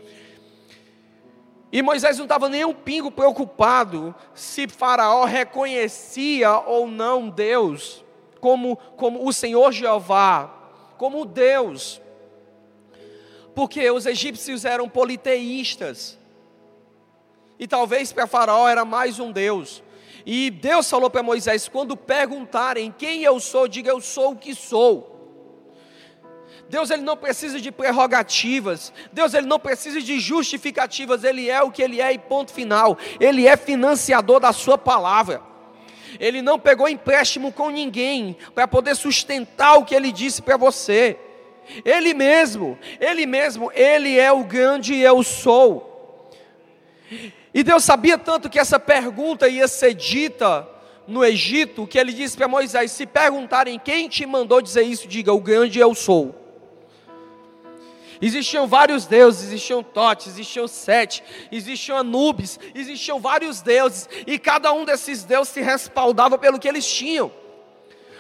E 1.72 1.82
Moisés 1.82 2.18
não 2.18 2.26
estava 2.26 2.50
nem 2.50 2.66
um 2.66 2.74
pingo 2.74 3.12
preocupado 3.12 4.16
se 4.34 4.68
Faraó 4.68 5.26
reconhecia 5.26 6.60
ou 6.60 6.88
não 6.88 7.30
Deus 7.30 8.04
como, 8.40 8.78
como 8.96 9.28
o 9.28 9.34
Senhor 9.34 9.72
Jeová, 9.72 10.50
como 10.98 11.26
Deus. 11.26 12.02
Porque 13.58 13.90
os 13.90 14.06
egípcios 14.06 14.66
eram 14.66 14.88
politeístas. 14.88 16.16
E 17.58 17.68
talvez 17.68 18.14
para 18.14 18.28
Faraó 18.28 18.70
era 18.70 18.86
mais 18.86 19.20
um 19.20 19.32
Deus. 19.32 19.82
E 20.24 20.52
Deus 20.52 20.88
falou 20.88 21.10
para 21.10 21.24
Moisés: 21.24 21.68
quando 21.68 21.98
perguntarem 21.98 22.94
quem 22.96 23.24
eu 23.24 23.40
sou, 23.40 23.68
diga 23.68 23.90
eu 23.90 24.00
sou 24.00 24.34
o 24.34 24.36
que 24.36 24.54
sou. 24.54 25.12
Deus 26.70 26.92
ele 26.92 27.02
não 27.02 27.18
precisa 27.18 27.60
de 27.60 27.72
prerrogativas. 27.72 28.94
Deus 29.12 29.34
ele 29.34 29.48
não 29.48 29.60
precisa 29.60 30.00
de 30.00 30.20
justificativas. 30.20 31.24
Ele 31.24 31.50
é 31.50 31.60
o 31.60 31.72
que 31.72 31.82
ele 31.82 32.00
é 32.00 32.14
e 32.14 32.20
ponto 32.20 32.54
final. 32.54 32.96
Ele 33.20 33.48
é 33.48 33.58
financiador 33.58 34.40
da 34.40 34.54
sua 34.54 34.78
palavra. 34.78 35.42
Ele 36.20 36.44
não 36.44 36.60
pegou 36.60 36.88
empréstimo 36.88 37.52
com 37.52 37.72
ninguém 37.72 38.38
para 38.54 38.68
poder 38.68 38.96
sustentar 38.96 39.80
o 39.80 39.84
que 39.84 39.96
ele 39.96 40.12
disse 40.12 40.44
para 40.44 40.58
você. 40.58 41.18
Ele 41.84 42.14
mesmo, 42.14 42.78
ele 43.00 43.26
mesmo, 43.26 43.72
ele 43.74 44.18
é 44.18 44.32
o 44.32 44.44
grande 44.44 44.96
eu 44.98 45.22
sou. 45.24 46.32
E 47.54 47.64
Deus 47.64 47.84
sabia 47.84 48.18
tanto 48.18 48.50
que 48.50 48.60
essa 48.60 48.80
pergunta 48.80 49.48
ia 49.48 49.68
ser 49.68 49.94
dita 49.94 50.68
no 51.08 51.24
Egito, 51.24 51.88
que 51.88 51.98
ele 51.98 52.14
disse 52.14 52.36
para 52.36 52.48
Moisés: 52.48 52.92
se 52.92 53.06
perguntarem 53.06 53.80
quem 53.80 54.10
te 54.10 54.26
mandou 54.26 54.62
dizer 54.62 54.84
isso, 54.84 55.08
diga: 55.08 55.34
o 55.34 55.40
grande 55.40 55.80
eu 55.80 55.96
sou. 55.96 56.36
Existiam 58.22 58.68
vários 58.68 59.06
deuses, 59.06 59.44
existiam 59.44 59.84
Totes, 59.84 60.28
existiam 60.28 60.68
Sete, 60.68 61.24
existiam 61.52 61.98
Anubis, 61.98 62.60
existiam 62.74 63.20
vários 63.20 63.62
deuses, 63.62 64.10
e 64.26 64.40
cada 64.40 64.74
um 64.74 64.86
desses 64.86 65.24
deuses 65.24 65.54
se 65.54 65.62
respaldava 65.62 66.38
pelo 66.38 66.60
que 66.60 66.68
eles 66.68 66.86
tinham. 66.86 67.32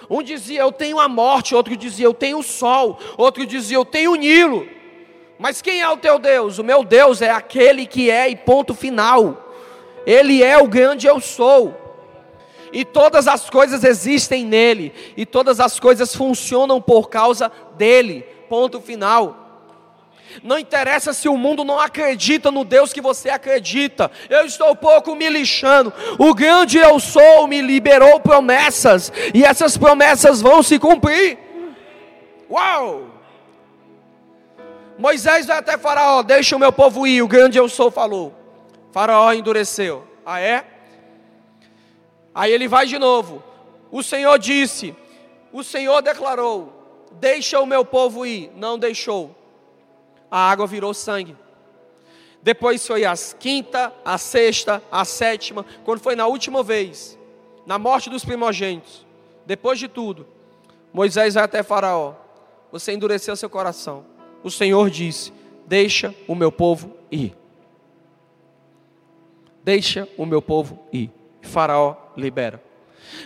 Um 0.09 0.23
dizia, 0.23 0.61
eu 0.61 0.71
tenho 0.71 0.99
a 0.99 1.07
morte, 1.07 1.53
outro 1.53 1.75
dizia, 1.75 2.05
eu 2.05 2.13
tenho 2.13 2.39
o 2.39 2.43
sol, 2.43 2.97
outro 3.17 3.45
dizia, 3.45 3.77
eu 3.77 3.85
tenho 3.85 4.13
o 4.13 4.15
Nilo. 4.15 4.67
Mas 5.37 5.61
quem 5.61 5.81
é 5.81 5.89
o 5.89 5.97
teu 5.97 6.17
Deus? 6.17 6.57
O 6.57 6.63
meu 6.63 6.83
Deus 6.83 7.21
é 7.21 7.29
aquele 7.29 7.85
que 7.85 8.09
é, 8.09 8.29
e 8.29 8.35
ponto 8.35 8.73
final. 8.73 9.53
Ele 10.05 10.41
é 10.41 10.57
o 10.57 10.67
grande 10.67 11.05
eu 11.05 11.19
sou. 11.19 11.75
E 12.71 12.83
todas 12.83 13.27
as 13.27 13.49
coisas 13.49 13.83
existem 13.83 14.45
nele, 14.45 14.93
e 15.15 15.25
todas 15.25 15.59
as 15.59 15.79
coisas 15.79 16.15
funcionam 16.15 16.81
por 16.81 17.09
causa 17.09 17.51
dele. 17.77 18.21
Ponto 18.49 18.81
final. 18.81 19.46
Não 20.43 20.57
interessa 20.57 21.13
se 21.13 21.27
o 21.27 21.37
mundo 21.37 21.63
não 21.63 21.79
acredita 21.79 22.51
no 22.51 22.63
Deus 22.63 22.93
que 22.93 23.01
você 23.01 23.29
acredita. 23.29 24.11
Eu 24.29 24.45
estou 24.45 24.75
pouco 24.75 25.15
me 25.15 25.29
lixando. 25.29 25.93
O 26.17 26.33
grande 26.33 26.77
eu 26.77 26.99
sou 26.99 27.47
me 27.47 27.61
liberou 27.61 28.19
promessas. 28.19 29.11
E 29.33 29.43
essas 29.43 29.77
promessas 29.77 30.41
vão 30.41 30.61
se 30.61 30.77
cumprir. 30.79 31.37
Uau! 32.49 33.07
Moisés 34.97 35.45
vai 35.45 35.57
até 35.57 35.77
Faraó, 35.77 36.23
deixa 36.23 36.55
o 36.55 36.59
meu 36.59 36.71
povo 36.71 37.05
ir. 37.05 37.21
O 37.21 37.27
grande 37.27 37.57
eu 37.57 37.69
sou 37.69 37.91
falou. 37.91 38.33
Faraó 38.91 39.31
endureceu. 39.33 40.07
Ah, 40.25 40.39
é? 40.39 40.65
Aí 42.33 42.51
ele 42.51 42.67
vai 42.67 42.85
de 42.85 42.97
novo. 42.97 43.43
O 43.91 44.03
Senhor 44.03 44.37
disse, 44.37 44.95
o 45.51 45.63
Senhor 45.63 46.01
declarou: 46.01 46.73
Deixa 47.11 47.59
o 47.59 47.65
meu 47.65 47.85
povo 47.85 48.25
ir. 48.25 48.51
Não 48.55 48.77
deixou 48.77 49.35
a 50.29 50.49
água 50.49 50.67
virou 50.67 50.93
sangue. 50.93 51.35
Depois 52.41 52.85
foi 52.85 53.03
a 53.05 53.13
quinta, 53.39 53.93
a 54.05 54.17
sexta, 54.17 54.81
a 54.91 55.03
sétima, 55.03 55.65
quando 55.83 55.99
foi 55.99 56.15
na 56.15 56.27
última 56.27 56.63
vez, 56.63 57.17
na 57.65 57.77
morte 57.77 58.09
dos 58.09 58.23
primogênitos. 58.23 59.05
Depois 59.45 59.79
de 59.79 59.87
tudo, 59.87 60.27
Moisés 60.93 61.33
vai 61.33 61.43
até 61.43 61.63
Faraó. 61.63 62.15
Você 62.71 62.93
endureceu 62.93 63.35
seu 63.35 63.49
coração. 63.49 64.05
O 64.43 64.51
Senhor 64.51 64.89
disse: 64.89 65.33
Deixa 65.65 66.13
o 66.27 66.35
meu 66.35 66.51
povo 66.51 66.95
ir. 67.11 67.35
Deixa 69.63 70.07
o 70.17 70.25
meu 70.25 70.41
povo 70.41 70.79
ir. 70.91 71.11
Faraó 71.41 71.95
libera. 72.15 72.63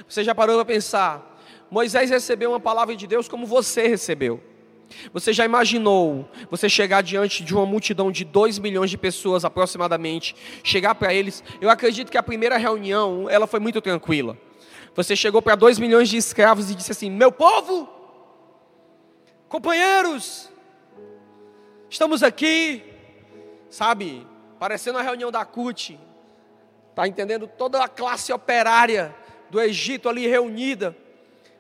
Você 0.08 0.24
já 0.24 0.34
parou 0.34 0.56
para 0.56 0.66
pensar? 0.66 1.38
Moisés 1.70 2.10
recebeu 2.10 2.52
uma 2.52 2.60
palavra 2.60 2.96
de 2.96 3.08
Deus 3.08 3.28
como 3.28 3.46
você 3.46 3.88
recebeu. 3.88 4.42
Você 5.14 5.34
já 5.34 5.46
imaginou 5.46 6.30
você 6.50 6.70
chegar 6.70 7.02
diante 7.02 7.44
de 7.44 7.54
uma 7.54 7.66
multidão 7.66 8.12
de 8.12 8.24
2 8.24 8.60
milhões 8.60 8.90
de 8.90 8.98
pessoas 8.98 9.46
aproximadamente, 9.46 10.36
chegar 10.64 10.96
para 10.96 11.14
eles? 11.14 11.44
Eu 11.60 11.70
acredito 11.70 12.12
que 12.12 12.18
a 12.18 12.24
primeira 12.24 12.58
reunião, 12.58 13.30
ela 13.30 13.48
foi 13.48 13.60
muito 13.60 13.82
tranquila. 13.82 14.38
Você 14.96 15.16
chegou 15.16 15.42
para 15.42 15.56
2 15.56 15.80
milhões 15.80 16.10
de 16.10 16.18
escravos 16.18 16.70
e 16.70 16.76
disse 16.76 16.92
assim: 16.92 17.10
"Meu 17.10 17.32
povo, 17.32 17.90
companheiros, 19.48 20.50
estamos 21.90 22.24
aqui, 22.24 22.84
sabe, 23.70 24.28
parecendo 24.60 24.98
a 24.98 25.02
reunião 25.02 25.32
da 25.32 25.44
CUT. 25.44 26.00
Tá 26.94 27.08
entendendo 27.08 27.48
toda 27.48 27.84
a 27.84 27.88
classe 27.88 28.32
operária 28.34 29.16
do 29.50 29.60
Egito 29.60 30.08
ali 30.08 30.28
reunida. 30.28 30.96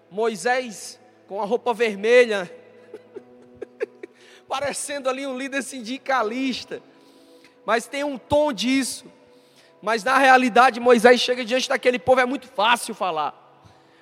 Moisés 0.09 0.99
com 1.27 1.41
a 1.41 1.45
roupa 1.45 1.73
vermelha, 1.73 2.53
parecendo 4.51 5.09
ali 5.09 5.25
um 5.25 5.37
líder 5.37 5.63
sindicalista, 5.63 6.83
mas 7.65 7.87
tem 7.87 8.03
um 8.03 8.17
tom 8.17 8.51
disso. 8.51 9.05
Mas 9.81 10.03
na 10.03 10.17
realidade, 10.17 10.77
Moisés 10.77 11.21
chega 11.21 11.45
diante 11.45 11.69
daquele 11.69 11.97
povo, 11.97 12.19
é 12.19 12.25
muito 12.25 12.49
fácil 12.49 12.93
falar, 12.93 13.33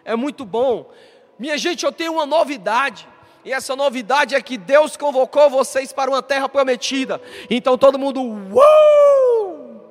é 0.03 0.15
muito 0.15 0.43
bom. 0.45 0.91
Minha 1.37 1.55
gente, 1.55 1.85
eu 1.85 1.91
tenho 1.91 2.13
uma 2.13 2.25
novidade. 2.25 3.07
E 3.45 3.53
essa 3.53 3.75
novidade 3.75 4.33
é 4.33 4.41
que 4.41 4.57
Deus 4.57 4.97
convocou 4.97 5.51
vocês 5.51 5.93
para 5.93 6.09
uma 6.09 6.23
terra 6.23 6.49
prometida. 6.49 7.21
Então 7.47 7.77
todo 7.77 7.99
mundo, 7.99 8.19
uou! 8.51 9.85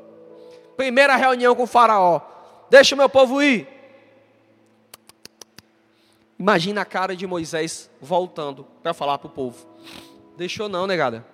Primeira 0.76 1.14
reunião 1.14 1.54
com 1.54 1.62
o 1.62 1.68
Faraó. 1.68 2.20
Deixa 2.68 2.96
o 2.96 2.98
meu 2.98 3.08
povo 3.08 3.40
ir. 3.40 3.68
Imagina 6.36 6.80
a 6.80 6.84
cara 6.84 7.14
de 7.14 7.28
Moisés 7.28 7.88
voltando 8.00 8.66
para 8.82 8.92
falar 8.92 9.18
para 9.18 9.28
o 9.28 9.30
povo. 9.30 9.64
Deixou 10.38 10.68
não, 10.68 10.86
negada. 10.86 11.26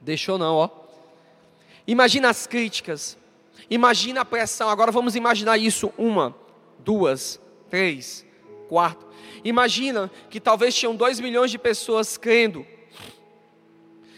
Deixou 0.00 0.36
não, 0.36 0.56
ó. 0.56 0.68
Imagina 1.86 2.28
as 2.28 2.44
críticas. 2.44 3.16
Imagina 3.70 4.22
a 4.22 4.24
pressão. 4.24 4.68
Agora 4.68 4.90
vamos 4.90 5.14
imaginar 5.14 5.56
isso 5.58 5.92
uma, 5.96 6.34
duas, 6.80 7.40
três, 7.70 8.26
quatro. 8.68 9.06
Imagina 9.44 10.10
que 10.28 10.40
talvez 10.40 10.74
tinham 10.74 10.96
dois 10.96 11.20
milhões 11.20 11.52
de 11.52 11.58
pessoas 11.58 12.16
crendo. 12.16 12.66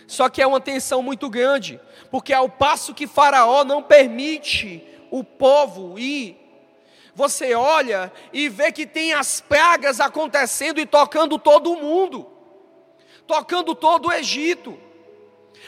Só 0.06 0.30
que 0.30 0.40
é 0.40 0.46
uma 0.46 0.60
tensão 0.60 1.02
muito 1.02 1.28
grande, 1.28 1.78
porque 2.10 2.32
ao 2.32 2.48
passo 2.48 2.94
que 2.94 3.06
Faraó 3.06 3.62
não 3.62 3.82
permite 3.82 4.82
o 5.10 5.22
povo 5.22 5.98
ir, 5.98 6.34
você 7.14 7.52
olha 7.54 8.10
e 8.32 8.48
vê 8.48 8.72
que 8.72 8.86
tem 8.86 9.12
as 9.12 9.42
pragas 9.42 10.00
acontecendo 10.00 10.80
e 10.80 10.86
tocando 10.86 11.38
todo 11.38 11.76
mundo 11.76 12.32
tocando 13.26 13.74
todo 13.74 14.08
o 14.08 14.12
Egito. 14.12 14.78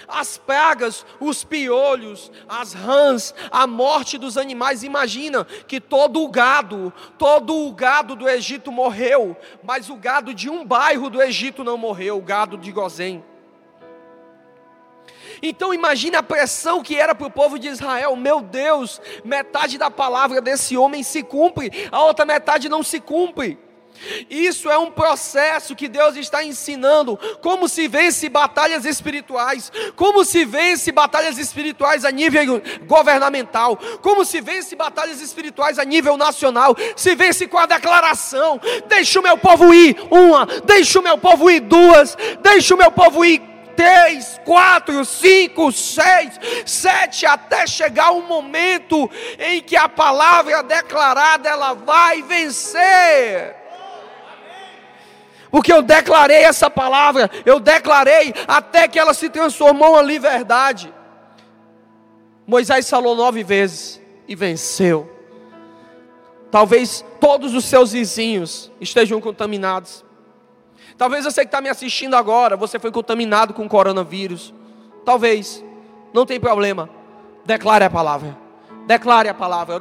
As 0.07 0.37
pragas, 0.37 1.07
os 1.19 1.43
piolhos, 1.43 2.31
as 2.49 2.73
rãs, 2.73 3.35
a 3.51 3.67
morte 3.67 4.19
dos 4.19 4.37
animais. 4.37 4.83
Imagina 4.83 5.45
que 5.45 5.81
todo 5.81 6.23
o 6.23 6.29
gado, 6.29 6.93
todo 7.19 7.67
o 7.67 7.73
gado 7.73 8.15
do 8.15 8.29
Egito 8.29 8.71
morreu, 8.71 9.37
mas 9.63 9.89
o 9.89 9.97
gado 9.97 10.35
de 10.35 10.51
um 10.51 10.65
bairro 10.65 11.09
do 11.09 11.23
Egito 11.23 11.65
não 11.65 11.79
morreu, 11.79 12.19
o 12.19 12.23
gado 12.23 12.57
de 12.59 12.71
Gozém. 12.71 13.25
Então 15.43 15.75
imagine 15.75 16.17
a 16.17 16.23
pressão 16.23 16.83
que 16.83 16.97
era 16.97 17.15
para 17.15 17.27
o 17.27 17.31
povo 17.31 17.59
de 17.59 17.69
Israel. 17.69 18.17
Meu 18.17 18.41
Deus, 18.41 19.01
metade 19.25 19.77
da 19.79 19.91
palavra 19.91 20.41
desse 20.41 20.77
homem 20.77 21.03
se 21.03 21.23
cumpre, 21.23 21.89
a 21.91 22.03
outra 22.03 22.25
metade 22.25 22.69
não 22.69 22.83
se 22.83 23.01
cumpre. 23.01 23.59
Isso 24.31 24.71
é 24.71 24.79
um 24.79 24.91
processo 24.91 25.75
que 25.75 25.89
Deus 25.89 26.17
está 26.17 26.43
ensinando 26.45 27.19
como 27.41 27.69
se 27.69 27.89
vence 27.89 28.29
batalhas 28.29 28.85
espirituais, 28.85 29.71
como 29.95 30.25
se 30.25 30.45
vence 30.45 30.93
batalhas 30.93 31.39
espirituais 31.39 32.05
a 32.05 32.11
nível 32.11 32.63
governamental, 32.87 33.77
como 34.03 34.25
se 34.25 34.41
vence 34.41 34.75
batalhas 34.77 35.21
espirituais 35.21 35.79
a 35.79 35.85
nível 35.85 36.17
nacional, 36.17 36.77
se 36.97 37.15
vence 37.15 37.47
com 37.47 37.59
a 37.59 37.67
declaração: 37.67 38.61
deixa 38.87 39.21
o 39.21 39.23
meu 39.23 39.37
povo 39.37 39.73
ir, 39.75 39.97
uma, 40.11 40.47
deixa 40.65 40.99
o 40.99 41.03
meu 41.03 41.19
povo 41.19 41.51
ir, 41.51 41.61
duas, 41.61 42.17
deixa 42.41 42.75
o 42.75 42.79
meu 42.79 42.91
povo 42.91 43.25
ir, 43.25 43.43
três, 43.77 44.41
quatro, 44.45 45.05
cinco, 45.05 45.71
seis, 45.71 46.41
sete, 46.65 47.27
até 47.27 47.67
chegar 47.67 48.11
o 48.11 48.19
um 48.19 48.27
momento 48.27 49.09
em 49.39 49.61
que 49.61 49.77
a 49.77 49.89
palavra 49.89 50.63
declarada 50.63 51.49
ela 51.49 51.75
vai 51.75 52.23
vencer 52.23 53.66
porque 55.57 55.73
eu 55.73 55.81
declarei 55.81 56.43
essa 56.45 56.69
palavra, 56.69 57.31
eu 57.47 57.59
declarei 57.59 58.35
até 58.47 58.87
que 58.87 58.99
ela 58.99 59.15
se 59.15 59.31
transformou 59.31 59.99
em 60.07 60.19
verdade. 60.19 60.93
Moisés 62.47 62.91
falou 62.91 63.17
nove 63.17 63.43
vezes 63.43 63.99
e 64.29 64.37
venceu. 64.37 65.11
Talvez 66.51 67.03
todos 67.19 67.55
os 67.55 67.65
seus 67.65 67.93
vizinhos 67.93 68.71
estejam 68.79 69.19
contaminados. 69.19 70.05
Talvez 70.99 71.25
você 71.25 71.41
que 71.41 71.47
está 71.47 71.63
me 71.63 71.71
assistindo 71.71 72.17
agora, 72.17 72.55
você 72.55 72.79
foi 72.79 72.93
contaminado 72.93 73.55
com 73.55 73.67
coronavírus. 73.67 74.53
Talvez, 75.07 75.65
não 76.13 76.27
tem 76.27 76.39
problema. 76.39 76.91
Declare 77.47 77.85
a 77.85 77.89
palavra. 77.89 78.46
Declare 78.87 79.29
a 79.29 79.35
palavra. 79.35 79.79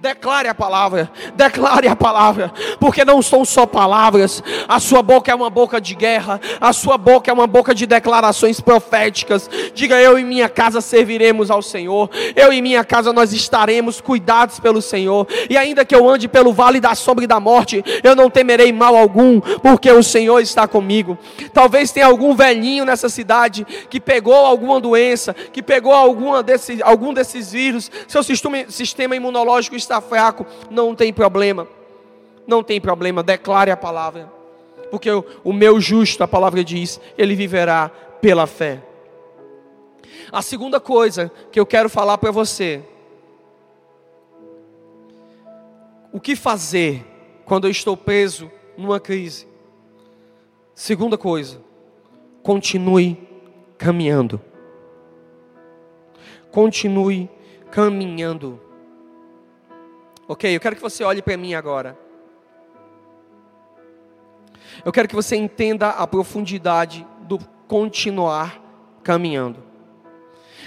Declare 0.00 0.48
a 0.48 0.54
palavra. 0.54 1.10
Declare 1.34 1.88
a 1.88 1.96
palavra. 1.96 2.52
Porque 2.80 3.04
não 3.04 3.20
são 3.20 3.44
só 3.44 3.66
palavras. 3.66 4.42
A 4.66 4.80
sua 4.80 5.02
boca 5.02 5.30
é 5.30 5.34
uma 5.34 5.50
boca 5.50 5.78
de 5.78 5.94
guerra. 5.94 6.40
A 6.58 6.72
sua 6.72 6.96
boca 6.96 7.30
é 7.30 7.34
uma 7.34 7.46
boca 7.46 7.74
de 7.74 7.86
declarações 7.86 8.60
proféticas. 8.60 9.48
Diga: 9.74 10.00
Eu 10.00 10.18
e 10.18 10.24
minha 10.24 10.48
casa 10.48 10.80
serviremos 10.80 11.50
ao 11.50 11.60
Senhor. 11.60 12.08
Eu 12.34 12.50
e 12.50 12.62
minha 12.62 12.82
casa 12.82 13.12
nós 13.12 13.32
estaremos 13.34 14.00
cuidados 14.00 14.58
pelo 14.58 14.80
Senhor. 14.80 15.26
E 15.48 15.56
ainda 15.56 15.84
que 15.84 15.94
eu 15.94 16.08
ande 16.08 16.28
pelo 16.28 16.54
vale 16.54 16.80
da 16.80 16.94
sombra 16.94 17.24
e 17.24 17.28
da 17.28 17.38
morte, 17.38 17.84
eu 18.02 18.16
não 18.16 18.30
temerei 18.30 18.72
mal 18.72 18.96
algum, 18.96 19.40
porque 19.40 19.90
o 19.90 20.02
Senhor 20.02 20.40
está 20.40 20.66
comigo. 20.66 21.18
Talvez 21.52 21.92
tenha 21.92 22.06
algum 22.06 22.34
velhinho 22.34 22.86
nessa 22.86 23.08
cidade 23.08 23.66
que 23.90 24.00
pegou 24.00 24.34
alguma 24.34 24.80
doença, 24.80 25.34
que 25.34 25.62
pegou 25.62 25.92
alguma 25.92 26.42
desse, 26.42 26.82
algum 26.82 27.12
desses 27.12 27.49
vírus, 27.52 27.90
seu 28.08 28.22
sistema, 28.22 29.16
imunológico 29.16 29.76
está 29.76 30.00
fraco, 30.00 30.46
não 30.70 30.94
tem 30.94 31.12
problema. 31.12 31.66
Não 32.46 32.62
tem 32.62 32.80
problema, 32.80 33.22
declare 33.22 33.70
a 33.70 33.76
palavra. 33.76 34.30
Porque 34.90 35.08
o 35.44 35.52
meu 35.52 35.80
justo, 35.80 36.24
a 36.24 36.28
palavra 36.28 36.64
diz, 36.64 37.00
ele 37.16 37.36
viverá 37.36 37.90
pela 38.20 38.46
fé. 38.46 38.82
A 40.32 40.42
segunda 40.42 40.80
coisa 40.80 41.30
que 41.52 41.60
eu 41.60 41.66
quero 41.66 41.88
falar 41.88 42.18
para 42.18 42.30
você. 42.30 42.82
O 46.12 46.18
que 46.20 46.34
fazer 46.34 47.06
quando 47.44 47.66
eu 47.66 47.70
estou 47.70 47.96
preso 47.96 48.50
numa 48.76 48.98
crise? 48.98 49.46
Segunda 50.74 51.16
coisa, 51.16 51.60
continue 52.42 53.16
caminhando. 53.78 54.40
Continue 56.50 57.30
caminhando. 57.70 58.60
Ok, 60.26 60.54
eu 60.54 60.60
quero 60.60 60.76
que 60.76 60.82
você 60.82 61.02
olhe 61.04 61.22
para 61.22 61.36
mim 61.36 61.54
agora. 61.54 61.98
Eu 64.84 64.92
quero 64.92 65.08
que 65.08 65.14
você 65.14 65.36
entenda 65.36 65.90
a 65.90 66.06
profundidade 66.06 67.06
do 67.22 67.38
continuar 67.66 68.60
caminhando. 69.02 69.62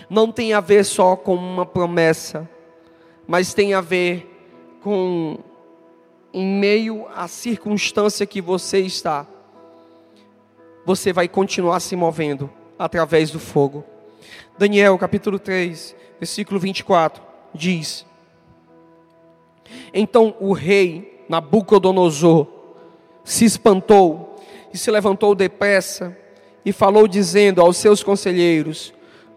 Não 0.10 0.32
tem 0.32 0.54
a 0.54 0.60
ver 0.60 0.84
só 0.84 1.16
com 1.16 1.36
uma 1.36 1.66
promessa, 1.66 2.50
mas 3.28 3.54
tem 3.54 3.74
a 3.74 3.82
ver 3.82 4.30
com, 4.82 5.40
em 6.34 6.46
meio 6.46 7.08
à 7.16 7.28
circunstância 7.28 8.26
que 8.26 8.42
você 8.42 8.80
está, 8.80 9.26
você 10.86 11.14
vai 11.14 11.28
continuar 11.28 11.80
se 11.80 11.96
movendo 11.96 12.50
através 12.78 13.32
do 13.32 13.40
fogo. 13.40 13.84
Daniel 14.58 14.98
capítulo 14.98 15.40
3, 15.40 15.96
versículo 16.24 16.58
24, 16.58 17.22
diz: 17.54 18.06
Então 19.94 20.34
o 20.40 20.54
rei 20.54 21.26
Nabucodonosor 21.28 22.48
se 23.26 23.44
espantou 23.44 24.38
e 24.74 24.78
se 24.78 24.90
levantou 24.90 25.36
depressa 25.36 26.18
e 26.66 26.72
falou, 26.72 27.10
dizendo 27.10 27.60
aos 27.60 27.76
seus 27.76 28.02
conselheiros: 28.02 28.94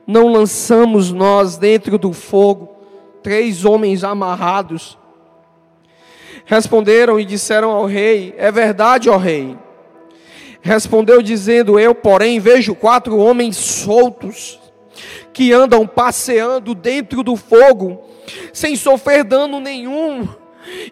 Não 0.07 0.31
lançamos 0.31 1.11
nós 1.11 1.57
dentro 1.57 1.99
do 1.99 2.13
fogo 2.13 2.77
três 3.21 3.65
homens 3.65 4.05
amarrados? 4.05 4.97
Responderam 6.45 7.19
e 7.19 7.25
disseram 7.25 7.73
ao 7.73 7.87
rei: 7.87 8.33
É 8.39 8.53
verdade, 8.53 9.11
ó 9.11 9.17
rei. 9.17 9.59
Respondeu 10.63 11.21
dizendo: 11.21 11.81
Eu, 11.81 11.97
porém, 11.97 12.39
vejo 12.39 12.77
quatro 12.77 13.19
homens 13.19 13.57
soltos 13.57 14.61
que 15.33 15.53
andam 15.53 15.87
passeando 15.87 16.75
dentro 16.75 17.23
do 17.23 17.37
fogo, 17.37 18.05
sem 18.53 18.77
sofrer 18.77 19.25
dano 19.25 19.61
nenhum. 19.61 20.29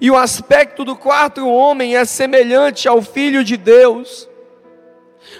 E 0.00 0.10
o 0.10 0.16
aspecto 0.16 0.84
do 0.84 0.94
quarto 0.94 1.46
homem 1.48 1.96
é 1.96 2.04
semelhante 2.04 2.88
ao 2.88 3.02
Filho 3.02 3.42
de 3.42 3.56
Deus. 3.56 4.28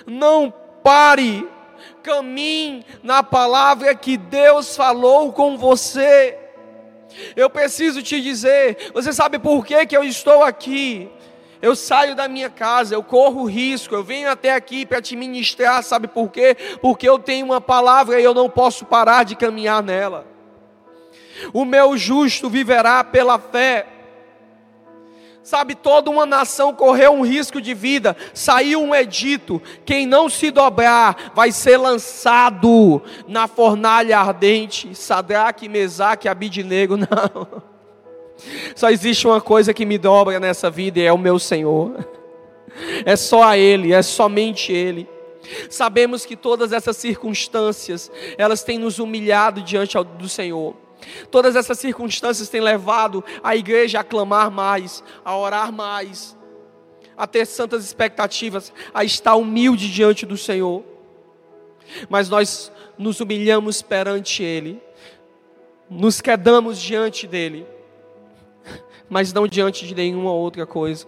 Não 0.06 0.52
pare, 0.82 1.48
caminhe 2.02 2.84
na 3.02 3.22
palavra 3.22 3.94
que 3.94 4.16
Deus 4.16 4.76
falou 4.76 5.32
com 5.32 5.56
você. 5.56 6.38
Eu 7.36 7.48
preciso 7.48 8.02
te 8.02 8.20
dizer, 8.20 8.90
você 8.92 9.12
sabe 9.12 9.38
por 9.38 9.64
que, 9.64 9.86
que 9.86 9.96
eu 9.96 10.02
estou 10.02 10.42
aqui? 10.42 11.08
Eu 11.64 11.74
saio 11.74 12.14
da 12.14 12.28
minha 12.28 12.50
casa, 12.50 12.94
eu 12.94 13.02
corro 13.02 13.46
risco, 13.46 13.94
eu 13.94 14.04
venho 14.04 14.30
até 14.30 14.52
aqui 14.52 14.84
para 14.84 15.00
te 15.00 15.16
ministrar, 15.16 15.82
sabe 15.82 16.06
por 16.06 16.28
quê? 16.28 16.54
Porque 16.82 17.08
eu 17.08 17.18
tenho 17.18 17.46
uma 17.46 17.58
palavra 17.58 18.20
e 18.20 18.22
eu 18.22 18.34
não 18.34 18.50
posso 18.50 18.84
parar 18.84 19.24
de 19.24 19.34
caminhar 19.34 19.82
nela. 19.82 20.26
O 21.54 21.64
meu 21.64 21.96
justo 21.96 22.50
viverá 22.50 23.02
pela 23.02 23.38
fé. 23.38 23.86
Sabe, 25.42 25.74
toda 25.74 26.10
uma 26.10 26.26
nação 26.26 26.74
correu 26.74 27.14
um 27.14 27.24
risco 27.24 27.62
de 27.62 27.72
vida, 27.72 28.14
saiu 28.34 28.82
um 28.82 28.94
edito: 28.94 29.62
quem 29.86 30.04
não 30.04 30.28
se 30.28 30.50
dobrar 30.50 31.32
vai 31.34 31.50
ser 31.50 31.78
lançado 31.78 33.00
na 33.26 33.48
fornalha 33.48 34.18
ardente. 34.18 34.94
Sadraque, 34.94 35.66
Mesaque, 35.66 36.28
Abidinego, 36.28 36.98
não. 37.00 37.73
Só 38.74 38.90
existe 38.90 39.26
uma 39.26 39.40
coisa 39.40 39.72
que 39.72 39.86
me 39.86 39.98
dobra 39.98 40.40
nessa 40.40 40.70
vida 40.70 40.98
e 40.98 41.02
é 41.02 41.12
o 41.12 41.18
meu 41.18 41.38
Senhor. 41.38 42.06
É 43.06 43.14
só 43.14 43.44
a 43.44 43.56
Ele, 43.56 43.92
é 43.92 44.02
somente 44.02 44.72
Ele. 44.72 45.08
Sabemos 45.70 46.24
que 46.26 46.36
todas 46.36 46.72
essas 46.72 46.96
circunstâncias, 46.96 48.10
elas 48.36 48.64
têm 48.64 48.78
nos 48.78 48.98
humilhado 48.98 49.62
diante 49.62 49.96
do 50.02 50.28
Senhor. 50.28 50.74
Todas 51.30 51.54
essas 51.54 51.78
circunstâncias 51.78 52.48
têm 52.48 52.60
levado 52.60 53.22
a 53.42 53.54
igreja 53.54 54.00
a 54.00 54.04
clamar 54.04 54.50
mais, 54.50 55.04
a 55.24 55.36
orar 55.36 55.70
mais, 55.70 56.36
a 57.16 57.26
ter 57.26 57.46
santas 57.46 57.84
expectativas, 57.84 58.72
a 58.92 59.04
estar 59.04 59.36
humilde 59.36 59.92
diante 59.92 60.24
do 60.24 60.36
Senhor. 60.36 60.82
Mas 62.08 62.28
nós 62.28 62.72
nos 62.96 63.20
humilhamos 63.20 63.82
perante 63.82 64.42
Ele, 64.42 64.80
nos 65.90 66.20
quedamos 66.20 66.80
diante 66.80 67.26
dEle 67.26 67.73
mas 69.08 69.32
não 69.32 69.46
diante 69.46 69.86
de 69.86 69.94
nenhuma 69.94 70.32
outra 70.32 70.66
coisa. 70.66 71.06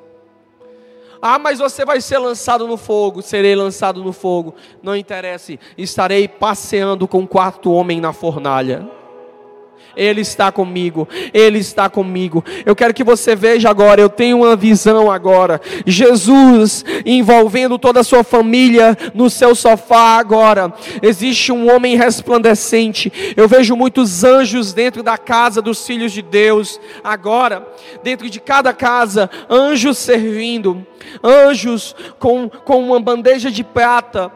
Ah, 1.20 1.38
mas 1.38 1.58
você 1.58 1.84
vai 1.84 2.00
ser 2.00 2.18
lançado 2.18 2.66
no 2.66 2.76
fogo, 2.76 3.22
serei 3.22 3.54
lançado 3.54 4.04
no 4.04 4.12
fogo. 4.12 4.54
Não 4.82 4.94
interessa, 4.94 5.58
estarei 5.76 6.28
passeando 6.28 7.08
com 7.08 7.22
o 7.22 7.28
quarto 7.28 7.72
homem 7.72 8.00
na 8.00 8.12
fornalha. 8.12 8.95
Ele 9.96 10.20
está 10.20 10.52
comigo, 10.52 11.08
Ele 11.32 11.58
está 11.58 11.88
comigo. 11.88 12.44
Eu 12.64 12.76
quero 12.76 12.92
que 12.92 13.02
você 13.02 13.34
veja 13.34 13.70
agora, 13.70 14.00
eu 14.00 14.08
tenho 14.08 14.38
uma 14.38 14.54
visão 14.54 15.10
agora. 15.10 15.60
Jesus 15.86 16.84
envolvendo 17.04 17.78
toda 17.78 18.00
a 18.00 18.04
sua 18.04 18.22
família 18.22 18.96
no 19.14 19.30
seu 19.30 19.54
sofá 19.54 20.18
agora. 20.18 20.72
Existe 21.02 21.52
um 21.52 21.74
homem 21.74 21.96
resplandecente. 21.96 23.12
Eu 23.36 23.48
vejo 23.48 23.76
muitos 23.76 24.24
anjos 24.24 24.72
dentro 24.72 25.02
da 25.02 25.16
casa 25.16 25.62
dos 25.62 25.86
filhos 25.86 26.12
de 26.12 26.22
Deus. 26.22 26.80
Agora, 27.02 27.66
dentro 28.02 28.28
de 28.28 28.40
cada 28.40 28.72
casa, 28.72 29.30
anjos 29.48 29.98
servindo, 29.98 30.86
anjos 31.22 31.94
com, 32.18 32.48
com 32.48 32.78
uma 32.78 33.00
bandeja 33.00 33.50
de 33.50 33.64
prata, 33.64 34.30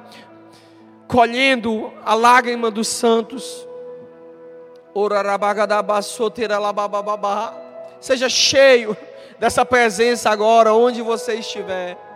colhendo 1.07 1.93
a 2.05 2.15
lágrima 2.15 2.71
dos 2.71 2.89
santos. 2.89 3.67
Seja 8.01 8.29
cheio 8.29 8.97
dessa 9.39 9.65
presença 9.65 10.31
agora, 10.31 10.75
onde 10.75 11.03
você 11.03 11.35
estiver. 11.35 12.10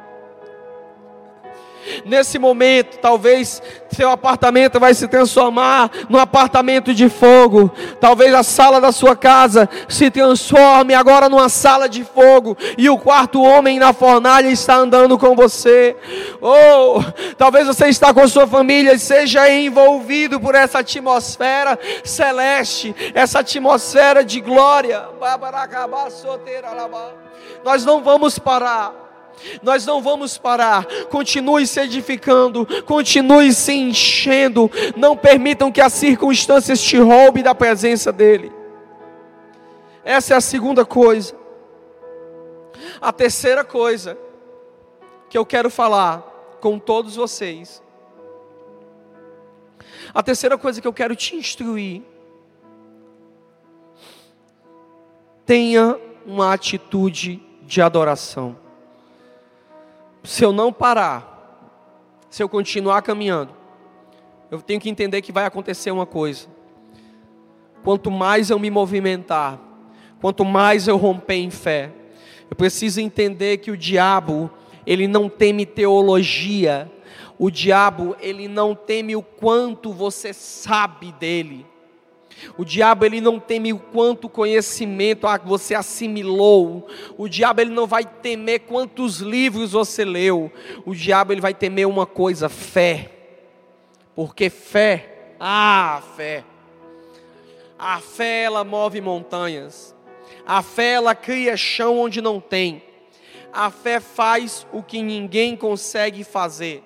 Nesse 2.05 2.39
momento, 2.39 2.99
talvez 2.99 3.63
seu 3.91 4.11
apartamento 4.11 4.81
vai 4.81 4.93
se 4.93 5.07
transformar 5.07 5.91
num 6.09 6.19
apartamento 6.19 6.93
de 6.93 7.09
fogo. 7.09 7.73
Talvez 8.01 8.35
a 8.35 8.43
sala 8.43 8.81
da 8.81 8.93
sua 8.93 9.17
casa 9.17 9.69
se 9.89 10.11
transforme 10.11 10.95
agora 10.95 11.29
numa 11.29 11.49
sala 11.49 11.89
de 11.89 12.05
fogo 12.05 12.57
e 12.77 12.91
o 12.91 12.99
quarto 12.99 13.43
homem 13.43 13.79
na 13.79 13.93
fornalha 13.93 14.49
está 14.49 14.77
andando 14.77 15.19
com 15.19 15.35
você. 15.35 15.97
Ou 16.41 16.99
oh, 16.99 17.35
talvez 17.37 17.67
você 17.67 17.89
está 17.89 18.13
com 18.13 18.27
sua 18.27 18.47
família 18.47 18.93
e 18.93 18.99
seja 18.99 19.49
envolvido 19.49 20.41
por 20.41 20.55
essa 20.55 20.81
atmosfera 20.81 21.79
celeste, 22.03 22.95
essa 23.15 23.41
atmosfera 23.41 24.25
de 24.25 24.41
glória. 24.41 25.09
Nós 27.65 27.85
não 27.85 28.03
vamos 28.03 28.39
parar. 28.39 29.04
Nós 29.63 29.85
não 29.87 30.03
vamos 30.03 30.39
parar. 30.39 30.87
Continue 31.11 31.67
se 31.67 31.81
edificando, 31.81 32.67
continue 32.85 33.53
se 33.53 33.73
enchendo. 33.73 34.71
Não 34.97 35.17
permitam 35.17 35.71
que 35.71 35.81
as 35.81 35.93
circunstâncias 35.93 36.81
te 36.81 36.97
roubem 36.99 37.43
da 37.43 37.55
presença 37.55 38.13
dEle. 38.13 38.53
Essa 40.05 40.35
é 40.35 40.37
a 40.37 40.41
segunda 40.41 40.85
coisa. 40.85 41.35
A 43.01 43.13
terceira 43.13 43.65
coisa 43.65 44.19
que 45.29 45.39
eu 45.39 45.47
quero 45.47 45.71
falar 45.71 46.21
com 46.61 46.79
todos 46.79 47.17
vocês. 47.17 47.83
A 50.13 50.23
terceira 50.23 50.57
coisa 50.57 50.81
que 50.81 50.87
eu 50.87 50.93
quero 50.93 51.17
te 51.17 51.37
instruir. 51.37 52.03
Tenha 55.47 55.99
uma 56.27 56.55
atitude 56.55 57.43
de 57.63 57.83
adoração 57.83 58.64
se 60.25 60.43
eu 60.43 60.53
não 60.53 60.73
parar, 60.73 61.33
se 62.31 62.43
eu 62.43 62.49
continuar 62.49 63.03
caminhando, 63.03 63.53
eu 64.51 64.61
tenho 64.61 64.81
que 64.81 64.89
entender 64.89 65.21
que 65.21 65.31
vai 65.31 65.45
acontecer 65.45 65.91
uma 65.91 66.07
coisa. 66.07 66.49
Quanto 67.85 68.11
mais 68.11 68.49
eu 68.49 68.59
me 68.59 68.71
movimentar, 68.71 69.61
quanto 70.21 70.45
mais 70.45 70.89
eu 70.89 70.97
romper 70.97 71.35
em 71.35 71.51
fé, 71.51 71.93
eu 72.51 72.57
preciso 72.57 73.01
entender 73.01 73.59
que 73.59 73.71
o 73.71 73.77
diabo, 73.77 74.51
ele 74.87 75.07
não 75.07 75.29
teme 75.29 75.67
teologia, 75.67 76.91
o 77.39 77.51
diabo, 77.51 78.17
ele 78.21 78.49
não 78.49 78.75
teme 78.75 79.15
o 79.15 79.23
quanto 79.23 79.93
você 79.93 80.33
sabe 80.33 81.13
dele. 81.13 81.67
O 82.59 82.65
diabo 82.65 83.05
ele 83.05 83.21
não 83.21 83.39
teme 83.39 83.73
o 83.73 83.79
quanto 83.79 84.29
conhecimento 84.29 85.27
você 85.45 85.75
assimilou. 85.75 86.89
O 87.17 87.29
diabo 87.29 87.61
ele 87.61 87.71
não 87.71 87.87
vai 87.87 88.05
temer 88.05 88.61
quantos 88.61 89.19
livros 89.19 89.73
você 89.73 90.05
leu. 90.05 90.53
O 90.85 90.95
diabo 90.95 91.33
ele 91.33 91.41
vai 91.41 91.55
temer 91.55 91.87
uma 91.87 92.07
coisa, 92.07 92.49
fé. 92.49 93.11
Porque 94.15 94.49
fé, 94.51 95.35
ah, 95.41 96.03
fé. 96.17 96.45
A 97.79 98.01
fé 98.01 98.43
ela 98.43 98.65
move 98.65 99.01
montanhas. 99.01 99.95
A 100.47 100.63
fé 100.63 100.93
ela 100.93 101.15
cria 101.15 101.57
chão 101.57 101.99
onde 101.99 102.21
não 102.21 102.41
tem. 102.41 102.83
A 103.53 103.71
fé 103.71 104.01
faz 104.01 104.67
o 104.73 104.83
que 104.83 105.03
ninguém 105.03 105.57
consegue 105.57 106.25
fazer. 106.25 106.83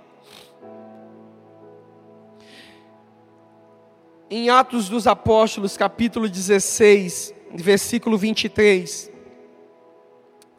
Em 4.31 4.51
Atos 4.51 4.91
dos 4.91 5.07
Apóstolos, 5.07 5.75
capítulo 5.75 6.29
16, 6.29 7.35
versículo 7.55 8.19
23, 8.19 9.11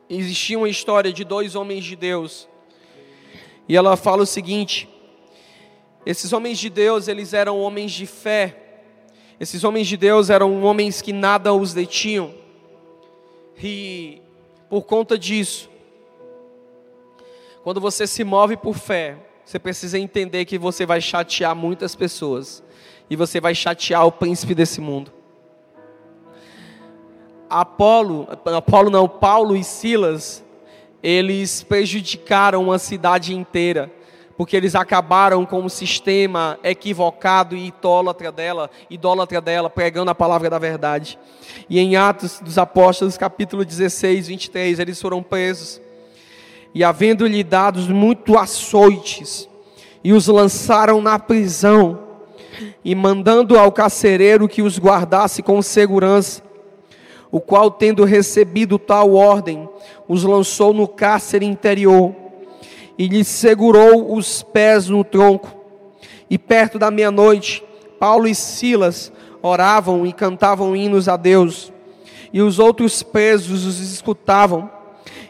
existia 0.10 0.58
uma 0.58 0.68
história 0.68 1.14
de 1.14 1.24
dois 1.24 1.54
homens 1.54 1.86
de 1.86 1.96
Deus. 1.96 2.50
E 3.68 3.78
ela 3.78 3.96
fala 3.96 4.24
o 4.24 4.26
seguinte: 4.26 4.90
esses 6.04 6.34
homens 6.34 6.58
de 6.58 6.68
Deus, 6.68 7.08
eles 7.08 7.32
eram 7.32 7.60
homens 7.60 7.92
de 7.92 8.08
fé. 8.08 8.58
Esses 9.40 9.64
homens 9.64 9.88
de 9.88 9.98
Deus 9.98 10.32
eram 10.32 10.64
homens 10.64 11.00
que 11.00 11.14
nada 11.14 11.54
os 11.54 11.72
detinham. 11.72 12.34
E 13.62 14.20
por 14.68 14.82
conta 14.82 15.16
disso, 15.16 15.70
quando 17.64 17.80
você 17.80 18.08
se 18.08 18.24
move 18.24 18.58
por 18.58 18.74
fé, 18.74 19.16
você 19.46 19.60
precisa 19.60 20.00
entender 20.00 20.46
que 20.46 20.58
você 20.58 20.88
vai 20.88 21.00
chatear 21.00 21.56
muitas 21.56 21.94
pessoas 21.94 22.64
e 23.10 23.16
você 23.16 23.42
vai 23.42 23.56
chatear 23.56 24.06
o 24.06 24.12
príncipe 24.12 24.54
desse 24.54 24.80
mundo. 24.80 25.12
Apolo, 27.50 28.28
Apolo 28.56 28.90
não, 28.92 29.10
Paulo 29.10 29.56
e 29.56 29.64
Silas, 29.64 30.44
eles 31.02 31.64
prejudicaram 31.64 32.64
uma 32.64 32.78
cidade 32.78 33.34
inteira, 33.34 33.92
porque 34.38 34.56
eles 34.56 34.76
acabaram 34.76 35.46
com 35.46 35.62
um 35.62 35.70
sistema 35.70 36.60
equivocado 36.64 37.56
e 37.56 37.68
idólatra 37.68 38.32
dela, 38.32 38.70
idólatra 38.90 39.42
dela, 39.42 39.70
pregando 39.70 40.12
a 40.12 40.16
palavra 40.16 40.50
da 40.50 40.60
verdade. 40.60 41.18
E 41.68 41.80
em 41.80 41.96
Atos 41.96 42.40
dos 42.40 42.58
Apóstolos, 42.58 43.18
capítulo 43.18 43.66
16, 43.66 44.28
23, 44.28 44.80
eles 44.80 45.02
foram 45.02 45.24
presos. 45.24 45.82
E 46.74 46.84
havendo-lhe 46.84 47.44
dados 47.44 47.88
muito 47.88 48.38
açoites, 48.38 49.50
e 50.04 50.14
os 50.14 50.28
lançaram 50.28 51.02
na 51.02 51.18
prisão, 51.18 52.09
e 52.84 52.96
mandando 52.96 53.58
ao 53.58 53.72
carcereiro 53.72 54.48
que 54.48 54.62
os 54.62 54.80
guardasse 54.80 55.42
com 55.42 55.62
segurança, 55.62 56.42
o 57.32 57.40
qual, 57.40 57.70
tendo 57.70 58.04
recebido 58.04 58.80
tal 58.80 59.14
ordem, 59.14 59.70
os 60.08 60.24
lançou 60.24 60.74
no 60.74 60.88
cárcere 60.88 61.46
interior 61.46 62.16
e 62.98 63.08
lhes 63.08 63.28
segurou 63.28 64.14
os 64.14 64.44
pés 64.44 64.90
no 64.90 65.04
tronco. 65.04 65.56
E 66.30 66.38
perto 66.38 66.78
da 66.78 66.92
meia-noite, 66.92 67.64
Paulo 68.00 68.28
e 68.28 68.36
Silas 68.36 69.12
oravam 69.42 70.06
e 70.06 70.12
cantavam 70.12 70.76
hinos 70.76 71.08
a 71.08 71.16
Deus, 71.16 71.72
e 72.34 72.42
os 72.42 72.60
outros 72.60 73.02
presos 73.02 73.66
os 73.66 73.80
escutavam. 73.80 74.70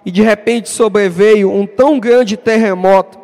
E 0.05 0.11
de 0.11 0.21
repente 0.21 0.69
sobreveio 0.69 1.51
um 1.51 1.67
tão 1.67 1.99
grande 1.99 2.35
terremoto 2.35 3.19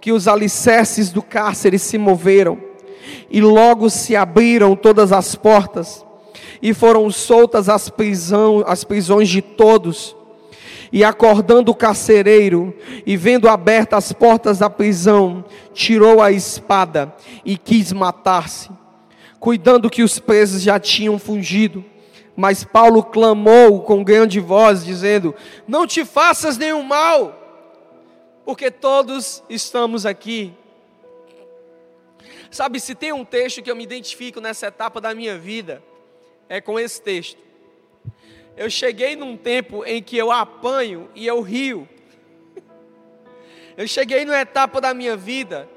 que 0.00 0.12
os 0.12 0.26
alicerces 0.26 1.10
do 1.10 1.22
cárcere 1.22 1.78
se 1.78 1.98
moveram 1.98 2.69
e 3.30 3.40
logo 3.40 3.88
se 3.88 4.16
abriram 4.16 4.74
todas 4.74 5.12
as 5.12 5.34
portas, 5.34 6.04
e 6.62 6.74
foram 6.74 7.10
soltas 7.10 7.68
as, 7.68 7.88
prisão, 7.88 8.62
as 8.66 8.84
prisões 8.84 9.28
de 9.28 9.40
todos. 9.40 10.16
E 10.92 11.04
acordando 11.04 11.70
o 11.70 11.74
carcereiro, 11.74 12.74
e 13.06 13.16
vendo 13.16 13.48
abertas 13.48 14.06
as 14.06 14.12
portas 14.12 14.58
da 14.58 14.68
prisão, 14.68 15.44
tirou 15.72 16.20
a 16.20 16.32
espada 16.32 17.14
e 17.44 17.56
quis 17.56 17.92
matar-se, 17.92 18.68
cuidando 19.38 19.88
que 19.88 20.02
os 20.02 20.18
presos 20.18 20.62
já 20.62 20.80
tinham 20.80 21.18
fugido. 21.18 21.84
Mas 22.36 22.64
Paulo 22.64 23.04
clamou 23.04 23.82
com 23.82 24.02
grande 24.02 24.40
voz, 24.40 24.84
dizendo: 24.84 25.34
Não 25.68 25.86
te 25.86 26.04
faças 26.04 26.56
nenhum 26.56 26.82
mal, 26.82 27.38
porque 28.44 28.70
todos 28.70 29.44
estamos 29.48 30.04
aqui. 30.04 30.54
Sabe, 32.50 32.80
se 32.80 32.94
tem 32.94 33.12
um 33.12 33.24
texto 33.24 33.62
que 33.62 33.70
eu 33.70 33.76
me 33.76 33.84
identifico 33.84 34.40
nessa 34.40 34.66
etapa 34.66 35.00
da 35.00 35.14
minha 35.14 35.38
vida, 35.38 35.82
é 36.48 36.60
com 36.60 36.78
esse 36.78 37.00
texto. 37.00 37.38
Eu 38.56 38.68
cheguei 38.68 39.14
num 39.14 39.36
tempo 39.36 39.84
em 39.84 40.02
que 40.02 40.16
eu 40.16 40.32
apanho 40.32 41.08
e 41.14 41.26
eu 41.26 41.40
rio. 41.40 41.88
Eu 43.76 43.86
cheguei 43.86 44.24
numa 44.24 44.40
etapa 44.40 44.80
da 44.80 44.92
minha 44.92 45.16
vida 45.16 45.68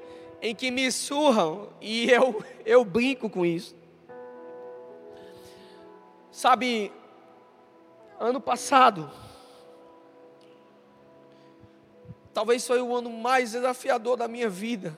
em 0.41 0.53
que 0.53 0.71
me 0.71 0.91
surram 0.91 1.69
e 1.79 2.09
eu, 2.09 2.43
eu 2.65 2.83
brinco 2.83 3.29
com 3.29 3.45
isso. 3.45 3.75
Sabe, 6.31 6.91
ano 8.19 8.41
passado, 8.41 9.09
talvez 12.33 12.65
foi 12.65 12.81
o 12.81 12.95
ano 12.95 13.11
mais 13.11 13.51
desafiador 13.51 14.17
da 14.17 14.27
minha 14.27 14.49
vida. 14.49 14.97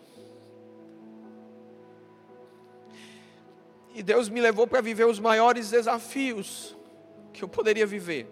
E 3.95 4.03
Deus 4.03 4.27
me 4.27 4.41
levou 4.41 4.67
para 4.67 4.81
viver 4.81 5.05
os 5.05 5.21
maiores 5.21 5.69
desafios 5.69 6.75
que 7.31 7.41
eu 7.41 7.47
poderia 7.47 7.88
viver. 7.88 8.27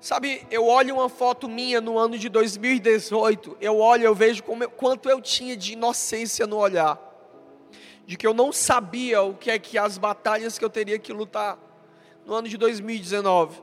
Sabe, 0.00 0.44
eu 0.50 0.66
olho 0.66 0.96
uma 0.96 1.08
foto 1.08 1.48
minha 1.48 1.80
no 1.80 1.96
ano 1.96 2.18
de 2.18 2.28
2018, 2.28 3.58
eu 3.60 3.78
olho, 3.78 4.02
eu 4.02 4.14
vejo 4.14 4.42
como, 4.42 4.68
quanto 4.70 5.08
eu 5.08 5.20
tinha 5.20 5.56
de 5.56 5.74
inocência 5.74 6.48
no 6.48 6.56
olhar, 6.56 7.00
de 8.04 8.16
que 8.16 8.26
eu 8.26 8.34
não 8.34 8.52
sabia 8.52 9.22
o 9.22 9.34
que 9.34 9.52
é 9.52 9.58
que 9.58 9.78
as 9.78 9.98
batalhas 9.98 10.58
que 10.58 10.64
eu 10.64 10.70
teria 10.70 10.98
que 10.98 11.12
lutar 11.12 11.56
no 12.24 12.34
ano 12.34 12.48
de 12.48 12.56
2019. 12.56 13.62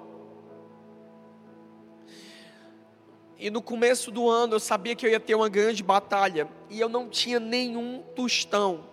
E 3.37 3.49
no 3.49 3.61
começo 3.61 4.09
do 4.09 4.29
ano 4.29 4.55
eu 4.55 4.59
sabia 4.61 4.95
que 4.95 5.05
eu 5.05 5.11
ia 5.11 5.19
ter 5.19 5.35
uma 5.35 5.49
grande 5.49 5.83
batalha, 5.83 6.47
e 6.69 6.79
eu 6.79 6.87
não 6.87 7.09
tinha 7.09 7.41
nenhum 7.41 8.01
tostão 8.15 8.92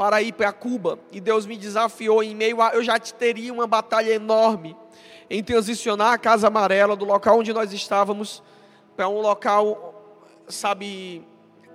para 0.00 0.22
ir 0.22 0.32
para 0.32 0.50
Cuba. 0.50 0.98
E 1.12 1.20
Deus 1.20 1.44
me 1.44 1.58
desafiou 1.58 2.22
em 2.22 2.34
meio 2.34 2.62
a. 2.62 2.70
Eu 2.70 2.82
já 2.82 2.98
teria 2.98 3.52
uma 3.52 3.66
batalha 3.66 4.10
enorme 4.10 4.74
em 5.28 5.44
transicionar 5.44 6.14
a 6.14 6.16
Casa 6.16 6.46
Amarela 6.46 6.96
do 6.96 7.04
local 7.04 7.38
onde 7.38 7.52
nós 7.52 7.70
estávamos 7.70 8.42
para 8.96 9.10
um 9.10 9.20
local, 9.20 9.94
sabe, 10.48 11.22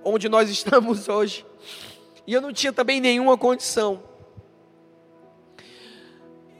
onde 0.02 0.28
nós 0.28 0.50
estamos 0.50 1.08
hoje. 1.08 1.46
E 2.26 2.32
eu 2.32 2.40
não 2.40 2.52
tinha 2.52 2.72
também 2.72 3.00
nenhuma 3.00 3.38
condição. 3.38 4.02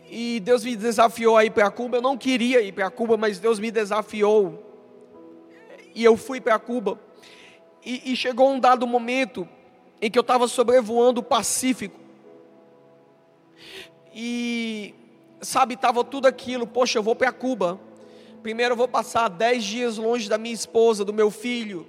E 0.09 0.38
Deus 0.38 0.62
me 0.62 0.76
desafiou 0.76 1.37
a 1.37 1.44
ir 1.44 1.50
para 1.50 1.68
Cuba. 1.68 1.96
Eu 1.96 2.02
não 2.02 2.16
queria 2.16 2.61
ir 2.61 2.70
para 2.70 2.88
Cuba, 2.92 3.16
mas 3.16 3.40
Deus 3.40 3.59
me 3.59 3.72
desafiou. 3.72 4.62
E 5.92 6.05
eu 6.05 6.16
fui 6.16 6.40
para 6.40 6.61
Cuba. 6.61 6.96
E, 7.85 8.12
e 8.12 8.14
chegou 8.14 8.52
um 8.52 8.61
dado 8.61 8.87
momento 8.87 9.48
em 10.00 10.11
que 10.11 10.18
eu 10.18 10.22
estava 10.22 10.46
sobrevoando 10.48 11.20
o 11.20 11.24
Pacífico. 11.24 11.98
E, 14.14 14.94
sabe, 15.40 15.74
estava 15.74 16.02
tudo 16.04 16.26
aquilo. 16.26 16.66
Poxa, 16.66 16.98
eu 16.98 17.02
vou 17.02 17.14
para 17.14 17.32
Cuba. 17.32 17.78
Primeiro 18.42 18.72
eu 18.72 18.76
vou 18.76 18.88
passar 18.88 19.28
dez 19.28 19.64
dias 19.64 19.98
longe 19.98 20.28
da 20.28 20.38
minha 20.38 20.54
esposa, 20.54 21.04
do 21.04 21.12
meu 21.12 21.30
filho. 21.30 21.87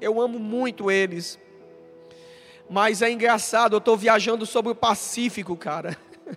Eu 0.00 0.20
amo 0.20 0.38
muito 0.38 0.90
eles. 0.90 1.38
Mas 2.68 3.00
é 3.00 3.10
engraçado, 3.10 3.74
eu 3.74 3.78
estou 3.78 3.96
viajando 3.96 4.44
sobre 4.44 4.72
o 4.72 4.74
Pacífico, 4.74 5.56
cara. 5.56 5.96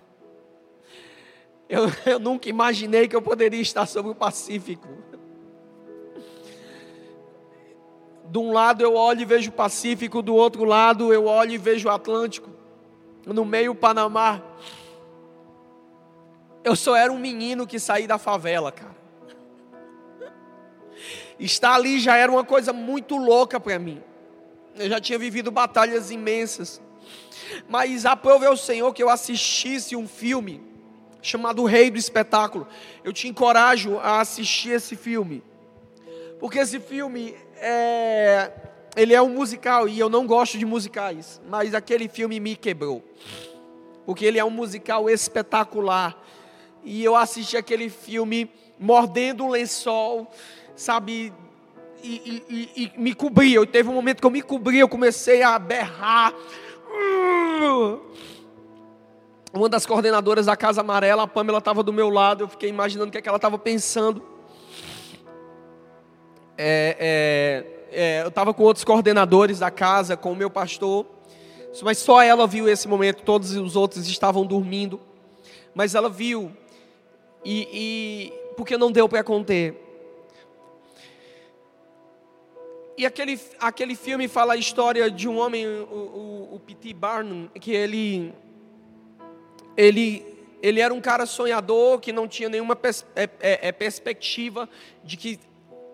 Eu, 1.68 1.84
eu 2.04 2.18
nunca 2.18 2.48
imaginei 2.48 3.06
que 3.06 3.14
eu 3.14 3.22
poderia 3.22 3.60
estar 3.60 3.86
sobre 3.86 4.10
o 4.10 4.14
Pacífico. 4.16 4.88
De 8.30 8.38
um 8.38 8.52
lado 8.52 8.80
eu 8.80 8.94
olho 8.94 9.22
e 9.22 9.24
vejo 9.24 9.50
o 9.50 9.52
Pacífico, 9.52 10.22
do 10.22 10.36
outro 10.36 10.64
lado 10.64 11.12
eu 11.12 11.26
olho 11.26 11.50
e 11.50 11.58
vejo 11.58 11.88
o 11.88 11.90
Atlântico, 11.90 12.48
no 13.26 13.44
meio 13.44 13.72
o 13.72 13.74
Panamá. 13.74 14.40
Eu 16.62 16.76
só 16.76 16.94
era 16.94 17.12
um 17.12 17.18
menino 17.18 17.66
que 17.66 17.80
saí 17.80 18.06
da 18.06 18.18
favela, 18.18 18.70
cara. 18.70 18.94
Estar 21.40 21.74
ali 21.74 21.98
já 21.98 22.16
era 22.16 22.30
uma 22.30 22.44
coisa 22.44 22.72
muito 22.72 23.16
louca 23.16 23.58
para 23.58 23.80
mim. 23.80 24.00
Eu 24.76 24.88
já 24.88 25.00
tinha 25.00 25.18
vivido 25.18 25.50
batalhas 25.50 26.12
imensas. 26.12 26.80
Mas 27.68 28.06
aprove 28.06 28.46
ao 28.46 28.56
Senhor 28.56 28.94
que 28.94 29.02
eu 29.02 29.08
assistisse 29.08 29.96
um 29.96 30.06
filme 30.06 30.62
chamado 31.20 31.64
Rei 31.64 31.90
do 31.90 31.98
Espetáculo. 31.98 32.68
Eu 33.02 33.12
te 33.12 33.26
encorajo 33.26 33.98
a 33.98 34.20
assistir 34.20 34.70
esse 34.70 34.94
filme. 34.94 35.42
Porque 36.38 36.58
esse 36.58 36.78
filme 36.78 37.34
é 37.60 38.52
ele 38.96 39.14
é 39.14 39.22
um 39.22 39.28
musical 39.28 39.88
e 39.88 39.98
eu 39.98 40.08
não 40.08 40.26
gosto 40.26 40.58
de 40.58 40.66
musicais, 40.66 41.40
mas 41.48 41.74
aquele 41.74 42.08
filme 42.08 42.40
me 42.40 42.56
quebrou. 42.56 43.02
Porque 44.04 44.24
ele 44.24 44.38
é 44.38 44.44
um 44.44 44.50
musical 44.50 45.08
espetacular. 45.08 46.16
E 46.82 47.04
eu 47.04 47.14
assisti 47.14 47.56
aquele 47.56 47.88
filme 47.88 48.50
mordendo 48.78 49.44
um 49.44 49.50
lençol, 49.50 50.30
sabe, 50.74 51.32
e, 52.02 52.42
e, 52.48 52.82
e, 52.84 53.00
me 53.00 53.14
cobria. 53.14 53.56
Eu 53.56 53.66
teve 53.66 53.88
um 53.88 53.94
momento 53.94 54.20
que 54.20 54.26
eu 54.26 54.30
me 54.30 54.42
cobri, 54.42 54.78
eu 54.78 54.88
comecei 54.88 55.42
a 55.42 55.58
berrar. 55.58 56.32
Uma 59.52 59.68
das 59.68 59.84
coordenadoras 59.84 60.46
da 60.46 60.56
Casa 60.56 60.80
Amarela, 60.80 61.24
a 61.24 61.26
Pamela, 61.26 61.58
estava 61.58 61.82
do 61.82 61.92
meu 61.92 62.08
lado. 62.08 62.44
Eu 62.44 62.48
fiquei 62.48 62.70
imaginando 62.70 63.08
o 63.08 63.12
que, 63.12 63.18
é 63.18 63.22
que 63.22 63.28
ela 63.28 63.36
estava 63.36 63.58
pensando. 63.58 64.22
É, 66.62 67.64
é, 67.90 68.00
é, 68.18 68.22
eu 68.22 68.28
estava 68.28 68.52
com 68.52 68.62
outros 68.64 68.84
coordenadores 68.84 69.60
da 69.60 69.70
casa, 69.70 70.14
com 70.14 70.32
o 70.32 70.36
meu 70.36 70.50
pastor. 70.50 71.06
Mas 71.82 71.96
só 71.96 72.20
ela 72.20 72.46
viu 72.46 72.68
esse 72.68 72.86
momento, 72.86 73.22
todos 73.22 73.56
os 73.56 73.76
outros 73.76 74.06
estavam 74.06 74.44
dormindo. 74.44 75.00
Mas 75.74 75.94
ela 75.94 76.10
viu. 76.10 76.52
E, 77.42 77.66
e 77.72 78.32
porque 78.56 78.76
não 78.76 78.92
deu 78.92 79.08
para 79.08 79.24
conter. 79.24 79.74
E 82.98 83.06
aquele, 83.06 83.40
aquele 83.58 83.94
filme 83.94 84.28
fala 84.28 84.52
a 84.52 84.56
história 84.58 85.10
de 85.10 85.26
um 85.26 85.38
homem, 85.38 85.66
o, 85.66 85.94
o, 85.94 86.54
o 86.56 86.60
P.T. 86.60 86.92
Barnum, 86.92 87.48
que 87.58 87.70
ele, 87.70 88.34
ele, 89.74 90.26
ele 90.62 90.80
era 90.80 90.92
um 90.92 91.00
cara 91.00 91.24
sonhador, 91.24 92.00
que 92.00 92.12
não 92.12 92.28
tinha 92.28 92.50
nenhuma 92.50 92.76
pers 92.76 93.06
é, 93.16 93.22
é, 93.40 93.68
é, 93.68 93.72
perspectiva 93.72 94.68
de 95.02 95.16
que 95.16 95.40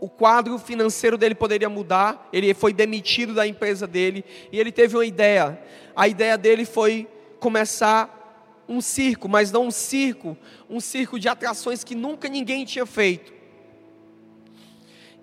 o 0.06 0.08
quadro 0.08 0.56
financeiro 0.56 1.18
dele 1.18 1.34
poderia 1.34 1.68
mudar. 1.68 2.28
Ele 2.32 2.54
foi 2.54 2.72
demitido 2.72 3.34
da 3.34 3.44
empresa 3.44 3.88
dele 3.88 4.24
e 4.52 4.60
ele 4.60 4.70
teve 4.70 4.96
uma 4.96 5.04
ideia. 5.04 5.60
A 5.96 6.06
ideia 6.06 6.38
dele 6.38 6.64
foi 6.64 7.08
começar 7.40 8.64
um 8.68 8.80
circo, 8.80 9.28
mas 9.28 9.50
não 9.50 9.66
um 9.66 9.70
circo, 9.72 10.36
um 10.70 10.78
circo 10.78 11.18
de 11.18 11.28
atrações 11.28 11.82
que 11.82 11.96
nunca 11.96 12.28
ninguém 12.28 12.64
tinha 12.64 12.86
feito. 12.86 13.34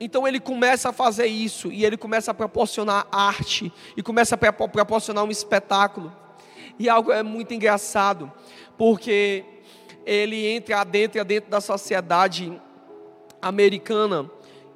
Então 0.01 0.27
ele 0.27 0.41
começa 0.41 0.89
a 0.89 0.93
fazer 0.93 1.27
isso 1.27 1.71
e 1.71 1.85
ele 1.85 1.95
começa 1.95 2.31
a 2.31 2.33
proporcionar 2.33 3.07
arte 3.09 3.71
e 3.95 4.03
começa 4.03 4.35
a 4.35 4.67
proporcionar 4.67 5.23
um 5.23 5.31
espetáculo. 5.31 6.13
E 6.77 6.89
algo 6.89 7.09
é 7.09 7.23
muito 7.23 7.53
engraçado, 7.53 8.29
porque 8.77 9.45
ele 10.05 10.45
entra 10.45 10.83
dentro, 10.83 11.23
dentro 11.23 11.49
da 11.49 11.61
sociedade 11.61 12.61
americana 13.41 14.29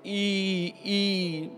e, 0.10 0.74
e 0.86 1.52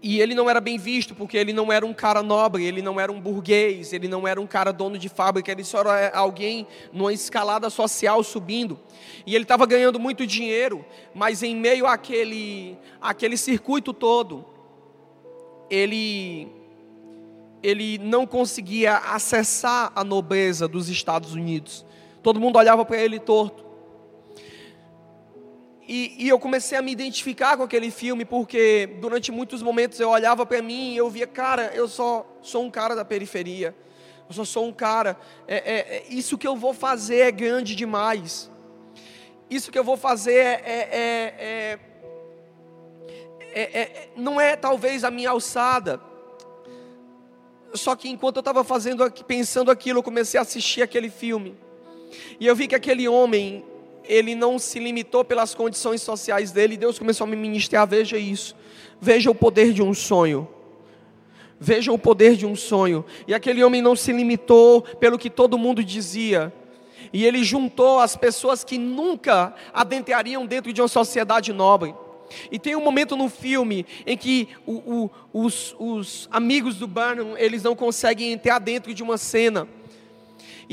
e 0.00 0.20
ele 0.20 0.34
não 0.34 0.50
era 0.50 0.60
bem 0.60 0.78
visto 0.78 1.14
porque 1.14 1.36
ele 1.36 1.52
não 1.52 1.72
era 1.72 1.86
um 1.86 1.94
cara 1.94 2.22
nobre, 2.24 2.64
ele 2.64 2.82
não 2.82 2.98
era 2.98 3.10
um 3.12 3.20
burguês, 3.20 3.92
ele 3.92 4.08
não 4.08 4.26
era 4.26 4.40
um 4.40 4.46
cara 4.48 4.72
dono 4.72 4.98
de 4.98 5.08
fábrica, 5.08 5.52
ele 5.52 5.62
só 5.62 5.80
era 5.80 6.16
alguém 6.16 6.66
numa 6.92 7.12
escalada 7.12 7.70
social 7.70 8.22
subindo. 8.24 8.80
E 9.24 9.34
ele 9.34 9.44
estava 9.44 9.64
ganhando 9.64 10.00
muito 10.00 10.26
dinheiro, 10.26 10.84
mas 11.14 11.42
em 11.44 11.54
meio 11.54 11.86
àquele, 11.86 12.76
àquele 13.00 13.36
circuito 13.36 13.92
todo, 13.92 14.44
ele, 15.70 16.48
ele 17.62 17.98
não 17.98 18.26
conseguia 18.26 18.96
acessar 18.96 19.92
a 19.94 20.02
nobreza 20.02 20.66
dos 20.66 20.88
Estados 20.88 21.32
Unidos. 21.32 21.86
Todo 22.24 22.40
mundo 22.40 22.56
olhava 22.56 22.84
para 22.84 23.00
ele 23.00 23.20
torto. 23.20 23.71
E, 25.86 26.24
e, 26.24 26.28
eu 26.28 26.38
comecei 26.38 26.78
a 26.78 26.82
me 26.82 26.92
identificar 26.92 27.56
com 27.56 27.64
aquele 27.64 27.90
filme, 27.90 28.24
porque 28.24 28.88
durante 29.00 29.32
muitos 29.32 29.62
momentos 29.62 29.98
eu 29.98 30.10
olhava 30.10 30.46
para 30.46 30.62
mim 30.62 30.92
e 30.92 30.96
eu 30.96 31.10
via, 31.10 31.26
cara, 31.26 31.72
eu 31.74 31.88
só 31.88 32.24
sou 32.40 32.64
um 32.64 32.70
cara 32.70 32.94
da 32.94 33.04
periferia. 33.04 33.74
Eu 34.28 34.34
só 34.34 34.44
sou 34.44 34.66
um 34.66 34.72
cara. 34.72 35.18
É, 35.46 35.56
é, 35.56 35.96
é, 35.96 36.04
isso 36.08 36.38
que 36.38 36.46
eu 36.46 36.56
vou 36.56 36.72
fazer 36.72 37.18
é 37.18 37.30
grande 37.32 37.74
demais. 37.74 38.50
Isso 39.50 39.72
que 39.72 39.78
eu 39.78 39.84
vou 39.84 39.96
fazer 39.96 40.36
é, 40.36 40.88
é 40.92 41.78
não 44.16 44.40
é 44.40 44.56
talvez 44.56 45.04
a 45.04 45.10
minha 45.10 45.30
alçada. 45.30 46.00
Só 47.74 47.96
que 47.96 48.08
enquanto 48.08 48.36
eu 48.36 48.40
estava 48.40 48.62
fazendo, 48.62 49.10
pensando 49.26 49.70
aquilo, 49.70 49.98
eu 49.98 50.02
comecei 50.02 50.38
a 50.38 50.42
assistir 50.42 50.82
aquele 50.82 51.10
filme. 51.10 51.56
E 52.38 52.46
eu 52.46 52.54
vi 52.54 52.68
que 52.68 52.74
aquele 52.74 53.08
homem, 53.08 53.64
ele 54.04 54.34
não 54.34 54.58
se 54.58 54.78
limitou 54.78 55.24
pelas 55.24 55.54
condições 55.54 56.02
sociais 56.02 56.52
dele, 56.52 56.76
Deus 56.76 56.98
começou 56.98 57.26
a 57.26 57.30
me 57.30 57.36
ministrar, 57.36 57.86
veja 57.86 58.16
isso. 58.16 58.54
Veja 59.00 59.30
o 59.30 59.34
poder 59.34 59.72
de 59.72 59.82
um 59.82 59.92
sonho. 59.94 60.48
Veja 61.58 61.92
o 61.92 61.98
poder 61.98 62.36
de 62.36 62.46
um 62.46 62.56
sonho. 62.56 63.04
E 63.26 63.34
aquele 63.34 63.62
homem 63.62 63.82
não 63.82 63.94
se 63.94 64.12
limitou 64.12 64.82
pelo 64.82 65.18
que 65.18 65.30
todo 65.30 65.58
mundo 65.58 65.82
dizia. 65.84 66.52
E 67.12 67.24
ele 67.24 67.44
juntou 67.44 67.98
as 67.98 68.16
pessoas 68.16 68.64
que 68.64 68.78
nunca 68.78 69.54
adentrariam 69.72 70.46
dentro 70.46 70.72
de 70.72 70.80
uma 70.80 70.88
sociedade 70.88 71.52
nobre. 71.52 71.94
E 72.50 72.58
tem 72.58 72.74
um 72.74 72.82
momento 72.82 73.16
no 73.16 73.28
filme 73.28 73.86
em 74.06 74.16
que 74.16 74.48
o, 74.66 74.72
o, 75.32 75.44
os, 75.44 75.76
os 75.78 76.28
amigos 76.30 76.76
do 76.76 76.86
Barnum, 76.86 77.36
eles 77.36 77.62
não 77.62 77.76
conseguem 77.76 78.32
entrar 78.32 78.58
dentro 78.58 78.94
de 78.94 79.02
uma 79.02 79.18
cena. 79.18 79.68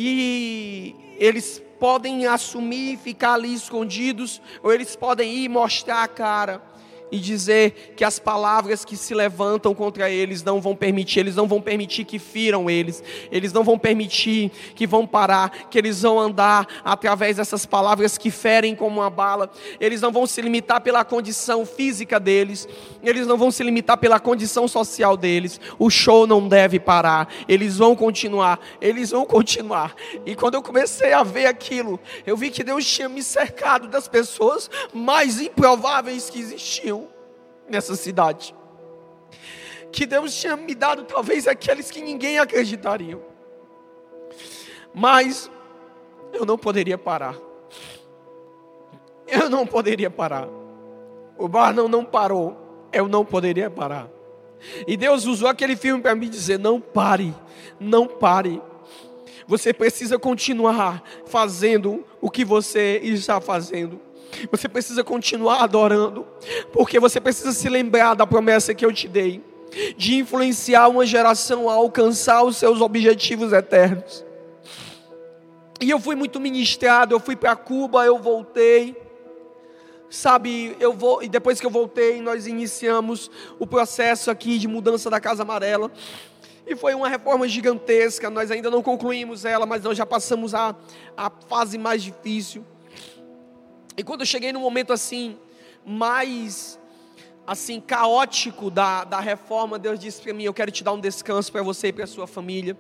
E 0.02 0.96
eles 1.18 1.62
podem 1.78 2.26
assumir, 2.26 2.98
ficar 2.98 3.34
ali 3.34 3.54
escondidos, 3.54 4.42
ou 4.64 4.72
eles 4.72 4.96
podem 4.96 5.40
ir 5.40 5.50
mostrar 5.50 6.04
a 6.04 6.08
cara 6.08 6.69
e 7.12 7.20
dizer 7.20 7.94
que 7.96 8.04
as 8.04 8.20
palavras 8.20 8.86
que 8.86 8.96
se 8.96 9.14
levantam 9.14 9.74
contra 9.74 10.10
eles 10.10 10.44
não 10.44 10.62
vão 10.62 10.76
permitir, 10.76 11.20
eles 11.20 11.36
não 11.36 11.48
vão 11.48 11.62
permitir 11.62 12.04
que 12.04 12.20
firam 12.20 12.70
eles, 12.70 13.04
eles 13.32 13.52
não 13.54 13.64
vão 13.64 13.78
permitir 13.78 14.52
que 14.76 14.86
vão 14.86 15.06
parar, 15.06 15.68
que 15.70 15.78
eles 15.78 16.02
vão 16.02 16.20
andar 16.20 16.68
através 16.84 17.38
dessas 17.38 17.66
palavras 17.66 18.18
que 18.18 18.32
ferem 18.32 18.76
como 18.76 19.02
uma 19.02 19.10
bala, 19.10 19.50
eles 19.80 20.02
não 20.02 20.12
vão 20.12 20.28
se 20.28 20.42
limitar 20.42 20.82
pela 20.82 21.04
condição 21.04 21.66
física 21.66 22.20
deles, 22.20 22.68
eles 23.04 23.26
não 23.26 23.38
vão 23.38 23.52
se 23.52 23.64
limitar 23.64 23.98
pela 23.98 24.20
condição 24.20 24.68
social 24.68 25.18
deles, 25.18 25.60
o 25.78 25.90
show 25.90 26.28
não 26.28 26.48
deve 26.48 26.80
parar, 26.80 27.28
eles 27.48 27.78
vão 27.78 27.96
continuar, 27.96 28.60
eles 28.82 29.12
vão 29.12 29.26
continuar. 29.26 29.96
E 30.26 30.36
quando 30.36 30.56
eu 30.56 30.62
comecei 30.62 31.14
a 31.14 31.24
ver 31.24 31.46
aquilo, 31.46 32.00
eu 32.26 32.38
vi 32.38 32.50
que 32.50 32.64
Deus 32.64 32.86
tinha 32.86 33.10
me 33.10 33.24
cercado 33.24 33.88
das 33.88 34.08
pessoas 34.08 34.70
mais 34.94 35.40
improváveis 35.40 36.30
que 36.30 36.40
existiam 36.40 36.99
nessa 37.70 37.96
cidade. 37.96 38.56
que 39.92 40.06
Deus 40.06 40.36
tinha 40.36 40.56
me 40.56 40.76
dado, 40.76 41.04
talvez 41.04 41.48
aqueles 41.48 41.90
que 41.90 42.02
ninguém 42.02 42.38
acreditaria. 42.38 43.20
Mas 44.94 45.50
eu 46.34 46.46
não 46.46 46.58
poderia 46.58 46.98
parar. 46.98 47.36
Eu 49.28 49.50
não 49.50 49.66
poderia 49.66 50.10
parar. 50.10 50.48
O 51.38 51.48
bar 51.48 51.74
não, 51.74 52.04
parou. 52.04 52.88
Eu 52.92 53.08
não 53.08 53.24
poderia 53.24 53.70
parar. 53.70 54.10
E 54.88 54.98
Deus 54.98 55.26
usou 55.26 55.48
aquele 55.48 55.76
filme 55.76 56.02
para 56.02 56.16
me 56.16 56.28
dizer: 56.28 56.60
não 56.60 56.82
pare, 56.82 57.34
não 57.80 58.08
pare. 58.08 58.62
Você 59.48 59.74
precisa 59.74 60.20
continuar 60.20 61.04
fazendo 61.26 62.06
o 62.22 62.30
que 62.30 62.44
você 62.44 63.00
está 63.04 63.40
fazendo. 63.40 64.00
Você 64.52 64.70
precisa 64.70 65.04
continuar 65.04 65.64
adorando, 65.64 66.26
porque 66.72 67.00
você 67.00 67.20
precisa 67.20 67.52
se 67.52 67.68
lembrar 67.70 68.16
da 68.16 68.26
promessa 68.26 68.74
que 68.74 68.86
eu 68.86 68.94
te 68.94 69.08
dei, 69.08 69.44
de 69.98 70.16
influenciar 70.16 70.88
uma 70.88 71.06
geração 71.06 71.70
a 71.70 71.74
alcançar 71.74 72.44
os 72.44 72.58
seus 72.58 72.82
objetivos 72.82 73.54
eternos. 73.54 74.26
E 75.82 75.90
eu 75.90 76.00
fui 76.00 76.16
muito 76.16 76.40
ministrado, 76.40 77.16
eu 77.16 77.20
fui 77.20 77.36
para 77.36 77.56
Cuba, 77.56 78.06
eu 78.06 78.20
voltei. 78.20 78.96
Sabe, 80.10 80.76
eu 80.80 80.92
vou, 80.92 81.22
e 81.22 81.30
depois 81.30 81.60
que 81.60 81.66
eu 81.66 81.70
voltei, 81.70 82.20
nós 82.20 82.48
iniciamos 82.48 83.30
o 83.60 83.68
processo 83.68 84.32
aqui 84.32 84.58
de 84.58 84.68
mudança 84.68 85.10
da 85.10 85.20
Casa 85.20 85.44
Amarela. 85.44 85.92
E 86.66 86.76
foi 86.76 86.94
uma 86.94 87.08
reforma 87.08 87.48
gigantesca, 87.48 88.30
nós 88.30 88.52
ainda 88.52 88.70
não 88.70 88.82
concluímos 88.82 89.46
ela, 89.46 89.66
mas 89.66 89.84
nós 89.84 89.98
já 89.98 90.06
passamos 90.06 90.54
a, 90.54 90.76
a 91.16 91.30
fase 91.48 91.78
mais 91.78 92.04
difícil. 92.04 92.66
E 94.00 94.04
quando 94.04 94.22
eu 94.22 94.26
cheguei 94.26 94.54
no 94.54 94.62
momento 94.62 94.94
assim, 94.94 95.38
mais 95.86 96.80
assim, 97.46 97.82
caótico 97.82 98.72
da, 98.72 99.04
da 99.04 99.20
reforma, 99.20 99.78
Deus 99.78 100.00
disse 100.00 100.22
para 100.22 100.34
mim: 100.34 100.44
Eu 100.44 100.54
quero 100.54 100.72
te 100.72 100.86
dar 100.86 100.94
um 100.94 101.00
descanso 101.02 101.52
para 101.52 101.62
você 101.62 101.90
e 101.90 101.92
para 101.92 102.08
sua 102.08 102.26
família. 102.26 102.78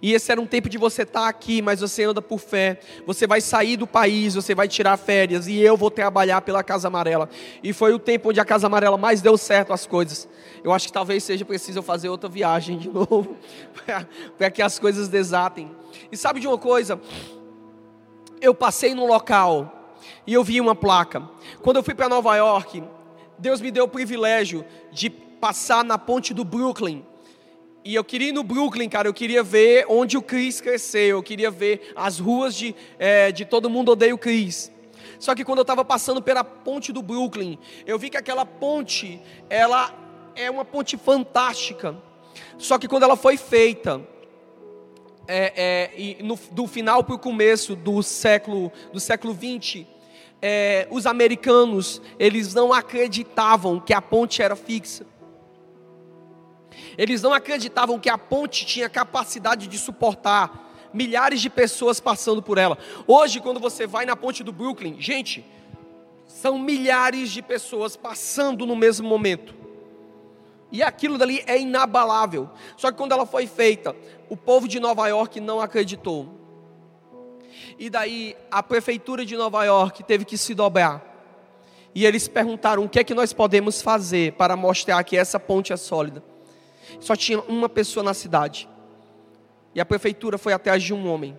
E 0.00 0.12
esse 0.12 0.30
era 0.30 0.40
um 0.40 0.46
tempo 0.46 0.68
de 0.68 0.78
você 0.78 1.02
estar 1.02 1.22
tá 1.22 1.28
aqui, 1.28 1.60
mas 1.60 1.80
você 1.80 2.04
anda 2.04 2.22
por 2.22 2.38
fé. 2.38 2.78
Você 3.04 3.26
vai 3.26 3.40
sair 3.40 3.76
do 3.76 3.88
país, 3.88 4.36
você 4.36 4.54
vai 4.54 4.68
tirar 4.68 4.96
férias 4.96 5.48
e 5.48 5.58
eu 5.58 5.76
vou 5.76 5.90
trabalhar 5.90 6.40
pela 6.42 6.62
Casa 6.62 6.86
Amarela. 6.86 7.28
E 7.60 7.72
foi 7.72 7.92
o 7.92 7.98
tempo 7.98 8.28
onde 8.28 8.38
a 8.38 8.44
Casa 8.44 8.68
Amarela 8.68 8.96
mais 8.96 9.20
deu 9.20 9.36
certo 9.36 9.72
as 9.72 9.84
coisas. 9.84 10.28
Eu 10.62 10.72
acho 10.72 10.86
que 10.86 10.92
talvez 10.92 11.24
seja 11.24 11.44
preciso 11.44 11.80
eu 11.80 11.82
fazer 11.82 12.08
outra 12.08 12.28
viagem 12.28 12.78
de 12.78 12.86
novo 12.88 13.36
para 14.38 14.48
que 14.48 14.62
as 14.62 14.78
coisas 14.78 15.08
desatem. 15.08 15.74
E 16.12 16.16
sabe 16.16 16.38
de 16.38 16.46
uma 16.46 16.58
coisa? 16.58 17.00
Eu 18.40 18.54
passei 18.54 18.94
num 18.94 19.08
local 19.08 19.75
e 20.26 20.32
eu 20.32 20.42
vi 20.42 20.60
uma 20.60 20.74
placa. 20.74 21.22
Quando 21.62 21.76
eu 21.76 21.82
fui 21.82 21.94
para 21.94 22.08
Nova 22.08 22.34
York, 22.36 22.82
Deus 23.38 23.60
me 23.60 23.70
deu 23.70 23.84
o 23.84 23.88
privilégio 23.88 24.64
de 24.92 25.10
passar 25.10 25.84
na 25.84 25.98
ponte 25.98 26.32
do 26.32 26.44
Brooklyn 26.44 27.04
e 27.86 27.94
eu 27.94 28.02
queria 28.02 28.30
ir 28.30 28.32
no 28.32 28.42
Brooklyn, 28.42 28.88
cara, 28.88 29.06
eu 29.06 29.14
queria 29.14 29.44
ver 29.44 29.86
onde 29.88 30.18
o 30.18 30.22
Chris 30.22 30.60
cresceu, 30.60 31.18
eu 31.18 31.22
queria 31.22 31.52
ver 31.52 31.92
as 31.94 32.18
ruas 32.18 32.52
de, 32.52 32.74
é, 32.98 33.30
de 33.30 33.44
Todo 33.44 33.70
Mundo 33.70 33.92
Odeia 33.92 34.12
o 34.12 34.18
Chris. 34.18 34.72
Só 35.20 35.36
que 35.36 35.44
quando 35.44 35.58
eu 35.58 35.62
estava 35.62 35.84
passando 35.84 36.20
pela 36.20 36.42
ponte 36.42 36.92
do 36.92 37.00
Brooklyn, 37.00 37.56
eu 37.86 37.96
vi 37.96 38.10
que 38.10 38.16
aquela 38.16 38.44
ponte, 38.44 39.20
ela 39.48 39.94
é 40.34 40.50
uma 40.50 40.64
ponte 40.64 40.96
fantástica. 40.96 41.96
Só 42.58 42.76
que 42.76 42.88
quando 42.88 43.04
ela 43.04 43.16
foi 43.16 43.36
feita, 43.36 44.04
é, 45.28 45.92
é, 45.96 46.22
no, 46.24 46.36
do 46.50 46.66
final 46.66 47.04
para 47.04 47.14
o 47.14 47.18
começo 47.20 47.76
do 47.76 48.02
século 48.02 48.72
do 48.92 48.98
século 48.98 49.32
20, 49.32 49.86
é, 50.40 50.86
os 50.90 51.06
americanos 51.06 52.00
eles 52.18 52.54
não 52.54 52.72
acreditavam 52.72 53.80
que 53.80 53.94
a 53.94 54.02
ponte 54.02 54.42
era 54.42 54.54
fixa. 54.54 55.06
Eles 56.98 57.22
não 57.22 57.32
acreditavam 57.32 57.98
que 57.98 58.08
a 58.08 58.18
ponte 58.18 58.64
tinha 58.64 58.88
capacidade 58.88 59.66
de 59.66 59.78
suportar 59.78 60.64
milhares 60.92 61.40
de 61.40 61.50
pessoas 61.50 62.00
passando 62.00 62.42
por 62.42 62.58
ela. 62.58 62.78
Hoje, 63.06 63.40
quando 63.40 63.60
você 63.60 63.86
vai 63.86 64.06
na 64.06 64.16
ponte 64.16 64.42
do 64.42 64.52
Brooklyn, 64.52 64.96
gente, 64.98 65.44
são 66.26 66.58
milhares 66.58 67.30
de 67.30 67.42
pessoas 67.42 67.96
passando 67.96 68.66
no 68.66 68.74
mesmo 68.76 69.08
momento. 69.08 69.54
E 70.72 70.82
aquilo 70.82 71.16
dali 71.16 71.42
é 71.46 71.58
inabalável. 71.58 72.50
Só 72.76 72.90
que 72.90 72.96
quando 72.96 73.12
ela 73.12 73.26
foi 73.26 73.46
feita, 73.46 73.94
o 74.28 74.36
povo 74.36 74.66
de 74.66 74.80
Nova 74.80 75.06
York 75.06 75.40
não 75.40 75.60
acreditou. 75.60 76.45
E 77.78 77.90
daí 77.90 78.36
a 78.50 78.62
prefeitura 78.62 79.24
de 79.24 79.36
Nova 79.36 79.64
York 79.64 80.02
teve 80.04 80.24
que 80.24 80.38
se 80.38 80.54
dobrar. 80.54 81.14
E 81.94 82.04
eles 82.04 82.28
perguntaram: 82.28 82.84
o 82.84 82.88
que 82.88 82.98
é 82.98 83.04
que 83.04 83.14
nós 83.14 83.32
podemos 83.32 83.82
fazer 83.82 84.32
para 84.32 84.56
mostrar 84.56 85.02
que 85.04 85.16
essa 85.16 85.38
ponte 85.38 85.72
é 85.72 85.76
sólida? 85.76 86.22
Só 87.00 87.14
tinha 87.16 87.40
uma 87.40 87.68
pessoa 87.68 88.02
na 88.02 88.14
cidade. 88.14 88.68
E 89.74 89.80
a 89.80 89.84
prefeitura 89.84 90.38
foi 90.38 90.52
atrás 90.52 90.82
de 90.82 90.94
um 90.94 91.06
homem 91.08 91.36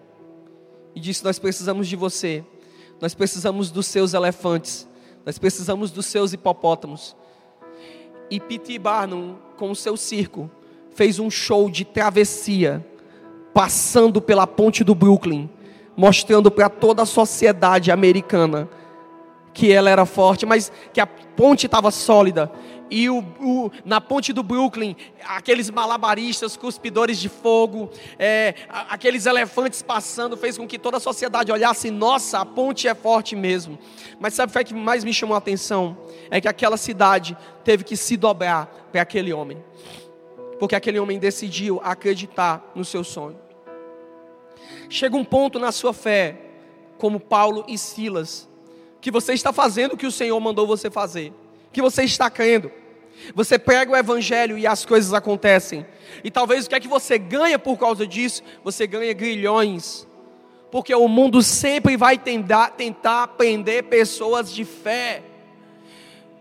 e 0.95 1.00
disse: 1.00 1.23
Nós 1.23 1.39
precisamos 1.39 1.88
de 1.88 1.95
você, 1.95 2.43
nós 3.00 3.13
precisamos 3.13 3.71
dos 3.71 3.88
seus 3.88 4.13
elefantes, 4.13 4.88
nós 5.26 5.38
precisamos 5.38 5.91
dos 5.91 6.06
seus 6.06 6.34
hipopótamos. 6.34 7.15
E 8.30 8.39
P.T. 8.39 8.78
Barnum, 8.80 9.38
com 9.56 9.71
o 9.71 9.76
seu 9.76 9.95
circo, 9.95 10.52
fez 10.91 11.17
um 11.19 11.30
show 11.30 11.69
de 11.69 11.86
travessia, 11.86 12.86
passando 13.54 14.21
pela 14.21 14.45
ponte 14.45 14.84
do 14.84 14.93
Brooklyn, 14.93 15.50
mostrando 15.97 16.49
para 16.49 16.69
toda 16.69 17.01
a 17.01 17.05
sociedade 17.05 17.91
americana 17.91 18.69
que 19.53 19.73
ela 19.73 19.89
era 19.89 20.05
forte, 20.05 20.45
mas 20.45 20.71
que 20.93 21.01
a 21.01 21.07
ponte 21.07 21.65
estava 21.65 21.89
sólida 21.89 22.51
e 22.89 23.10
o, 23.10 23.19
o, 23.39 23.71
na 23.83 23.99
ponte 23.99 24.31
do 24.31 24.41
Brooklyn, 24.41 24.95
aqueles 25.25 25.69
malabaristas, 25.69 26.55
cuspidores 26.55 27.19
de 27.19 27.27
fogo, 27.27 27.89
é, 28.17 28.55
aqueles 28.69 29.25
elefantes 29.25 29.81
passando, 29.81 30.38
fez 30.38 30.57
com 30.57 30.67
que 30.67 30.79
toda 30.79 30.97
a 30.97 30.99
sociedade 30.99 31.51
olhasse: 31.51 31.91
nossa, 31.91 32.39
a 32.39 32.45
ponte 32.45 32.88
é 32.88 32.95
forte 32.95 33.36
mesmo. 33.36 33.77
Mas 34.19 34.33
sabe 34.33 34.55
o 34.55 34.65
que 34.65 34.73
mais 34.73 35.03
me 35.03 35.13
chamou 35.13 35.36
a 35.36 35.38
atenção? 35.38 35.97
É 36.29 36.39
que 36.39 36.47
aquela 36.47 36.77
cidade 36.77 37.38
teve 37.63 37.83
que 37.83 37.97
se 37.97 38.15
dobrar 38.15 38.67
para 38.91 39.01
aquele 39.01 39.33
homem, 39.33 39.57
porque 40.60 40.75
aquele 40.75 40.99
homem 40.99 41.19
decidiu 41.19 41.81
acreditar 41.83 42.71
no 42.73 42.86
seu 42.86 43.03
sonho. 43.03 43.46
Chega 44.89 45.15
um 45.15 45.23
ponto 45.23 45.60
na 45.60 45.71
sua 45.71 45.93
fé, 45.93 46.38
como 46.97 47.19
Paulo 47.19 47.65
e 47.67 47.78
Silas, 47.78 48.47
que 49.02 49.12
você 49.12 49.34
está 49.34 49.52
fazendo 49.54 49.93
o 49.93 49.97
que 49.97 50.08
o 50.08 50.12
Senhor 50.12 50.39
mandou 50.39 50.65
você 50.65 50.89
fazer 50.89 51.34
que 51.78 51.82
você 51.82 52.04
está 52.04 52.28
crendo. 52.28 52.71
Você 53.36 53.60
prega 53.60 53.91
o 53.91 53.95
evangelho 53.95 54.58
e 54.58 54.65
as 54.65 54.84
coisas 54.84 55.13
acontecem. 55.13 55.86
E 56.23 56.32
talvez 56.32 56.65
o 56.65 56.69
que 56.69 56.76
é 56.76 56.80
que 56.80 56.88
você 56.88 57.19
ganha 57.19 57.60
por 57.60 57.78
causa 57.78 58.08
disso? 58.08 58.41
Você 58.63 58.88
ganha 58.88 59.13
grilhões. 59.13 60.08
Porque 60.71 60.93
o 60.95 61.08
mundo 61.08 61.43
sempre 61.43 61.95
vai 61.95 62.17
tentar, 62.17 62.71
tentar 62.71 63.28
prender 63.30 63.84
pessoas 63.84 64.52
de 64.52 64.65
fé. 64.65 65.21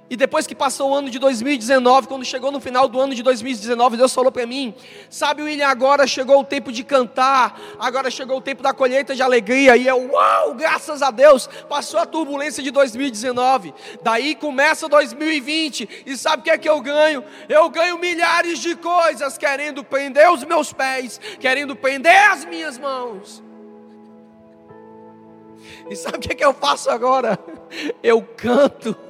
E 0.09 0.17
depois 0.17 0.47
que 0.47 0.55
passou 0.55 0.91
o 0.91 0.95
ano 0.95 1.11
de 1.11 1.19
2019, 1.19 2.07
quando 2.07 2.25
chegou 2.25 2.53
no 2.53 2.61
final 2.61 2.87
do 2.89 3.01
ano 3.01 3.13
de 3.13 3.25
2019, 3.25 3.97
Deus 3.97 4.15
falou 4.15 4.31
para 4.31 4.47
mim: 4.47 4.73
Sabe, 5.11 5.43
William, 5.43 5.67
agora 5.67 6.07
chegou 6.07 6.39
o 6.39 6.45
tempo 6.45 6.71
de 6.71 6.85
cantar, 6.85 7.61
agora 7.79 8.09
chegou 8.09 8.39
o 8.39 8.41
tempo 8.41 8.63
da 8.63 8.73
colheita 8.73 9.17
de 9.17 9.23
alegria. 9.23 9.77
E 9.77 9.87
eu, 9.87 10.13
uau, 10.13 10.55
graças 10.55 11.03
a 11.03 11.11
Deus, 11.11 11.49
passou 11.69 11.99
a 11.99 12.07
turbulência 12.07 12.63
de 12.63 12.71
2019. 12.71 13.75
Daí 14.01 14.37
começa 14.37 14.89
2020, 14.89 16.05
e 16.07 16.17
sabe 16.17 16.41
o 16.41 16.45
que 16.45 16.51
é 16.51 16.59
que 16.59 16.69
eu 16.69 16.81
ganho? 16.81 17.25
Eu 17.49 17.69
ganho 17.69 17.99
milhares 17.99 18.61
de 18.61 18.77
coisas, 18.77 19.37
querendo 19.37 19.83
prender 19.83 20.31
os 20.31 20.45
meus 20.45 20.73
pés, 20.73 21.21
querendo 21.41 21.75
prender 21.75 22.31
as 22.31 22.45
minhas 22.45 22.79
mãos. 22.79 23.43
E 25.91 25.97
sabe 25.97 26.19
o 26.19 26.21
que 26.21 26.33
é 26.33 26.35
que 26.37 26.45
eu 26.45 26.55
faço 26.55 26.91
agora? 26.91 27.37
Eu 28.03 28.23
canto. 28.23 29.06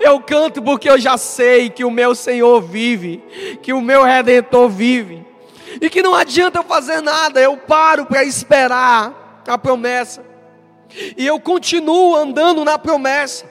Eu 0.00 0.20
canto 0.20 0.62
porque 0.62 0.88
eu 0.88 0.98
já 0.98 1.16
sei 1.16 1.70
que 1.70 1.84
o 1.84 1.90
meu 1.90 2.14
Senhor 2.14 2.60
vive, 2.60 3.22
que 3.62 3.72
o 3.72 3.80
meu 3.80 4.02
redentor 4.02 4.68
vive, 4.68 5.24
e 5.80 5.88
que 5.88 6.02
não 6.02 6.14
adianta 6.14 6.58
eu 6.58 6.64
fazer 6.64 7.00
nada, 7.00 7.40
eu 7.40 7.56
paro 7.56 8.06
para 8.06 8.24
esperar 8.24 9.42
a 9.46 9.58
promessa, 9.58 10.24
e 11.16 11.26
eu 11.26 11.40
continuo 11.40 12.16
andando 12.16 12.64
na 12.64 12.78
promessa, 12.78 13.50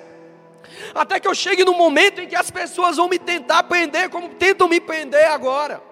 até 0.93 1.19
que 1.19 1.27
eu 1.27 1.35
chegue 1.35 1.63
no 1.63 1.73
momento 1.73 2.21
em 2.21 2.27
que 2.27 2.35
as 2.35 2.51
pessoas 2.51 2.97
vão 2.97 3.07
me 3.07 3.19
tentar 3.19 3.63
prender, 3.63 4.09
como 4.09 4.29
tentam 4.29 4.67
me 4.67 4.79
prender 4.79 5.27
agora. 5.27 5.90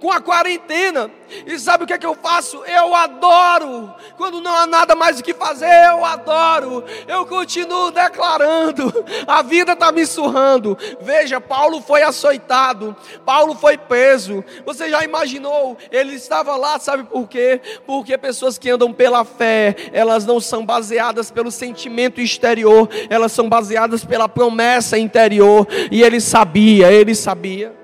Com 0.00 0.10
a 0.10 0.20
quarentena. 0.20 1.10
E 1.46 1.58
sabe 1.58 1.84
o 1.84 1.86
que 1.86 1.92
é 1.92 1.98
que 1.98 2.06
eu 2.06 2.14
faço? 2.14 2.62
Eu 2.64 2.94
adoro. 2.94 3.92
Quando 4.16 4.40
não 4.40 4.54
há 4.54 4.66
nada 4.66 4.94
mais 4.94 5.18
o 5.18 5.22
que 5.22 5.34
fazer, 5.34 5.66
eu 5.90 6.04
adoro. 6.04 6.84
Eu 7.06 7.26
continuo 7.26 7.90
declarando. 7.90 9.04
A 9.26 9.42
vida 9.42 9.72
está 9.72 9.92
me 9.92 10.06
surrando. 10.06 10.76
Veja, 11.00 11.40
Paulo 11.40 11.82
foi 11.82 12.02
açoitado. 12.02 12.96
Paulo 13.24 13.54
foi 13.54 13.76
preso. 13.76 14.42
Você 14.64 14.88
já 14.90 15.04
imaginou? 15.04 15.76
Ele 15.90 16.14
estava 16.14 16.56
lá, 16.56 16.78
sabe 16.78 17.04
por 17.04 17.28
quê? 17.28 17.60
Porque 17.86 18.16
pessoas 18.16 18.58
que 18.58 18.70
andam 18.70 18.92
pela 18.92 19.24
fé, 19.24 19.76
elas 19.92 20.24
não 20.24 20.40
são 20.40 20.64
baseadas 20.64 21.30
pelo 21.30 21.50
sentimento 21.50 22.20
exterior, 22.20 22.88
elas 23.10 23.32
são 23.32 23.48
baseadas 23.48 24.04
pela 24.04 24.28
promessa 24.28 24.98
interior. 24.98 25.66
E 25.90 26.02
ele 26.02 26.20
sabia, 26.20 26.90
ele 26.90 27.14
sabia. 27.14 27.77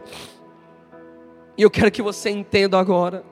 E 1.56 1.62
eu 1.62 1.70
quero 1.70 1.90
que 1.90 2.02
você 2.02 2.30
entenda 2.30 2.78
agora. 2.78 3.24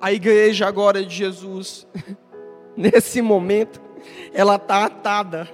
A 0.00 0.12
igreja 0.12 0.66
agora 0.66 1.04
de 1.04 1.14
Jesus, 1.14 1.86
nesse 2.76 3.22
momento, 3.22 3.80
ela 4.32 4.56
está 4.56 4.84
atada. 4.84 5.48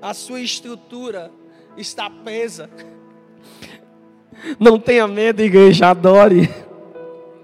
A 0.00 0.14
sua 0.14 0.40
estrutura 0.40 1.30
está 1.76 2.08
presa. 2.08 2.70
Não 4.58 4.78
tenha 4.78 5.06
medo, 5.08 5.42
igreja, 5.42 5.88
adore. 5.88 6.48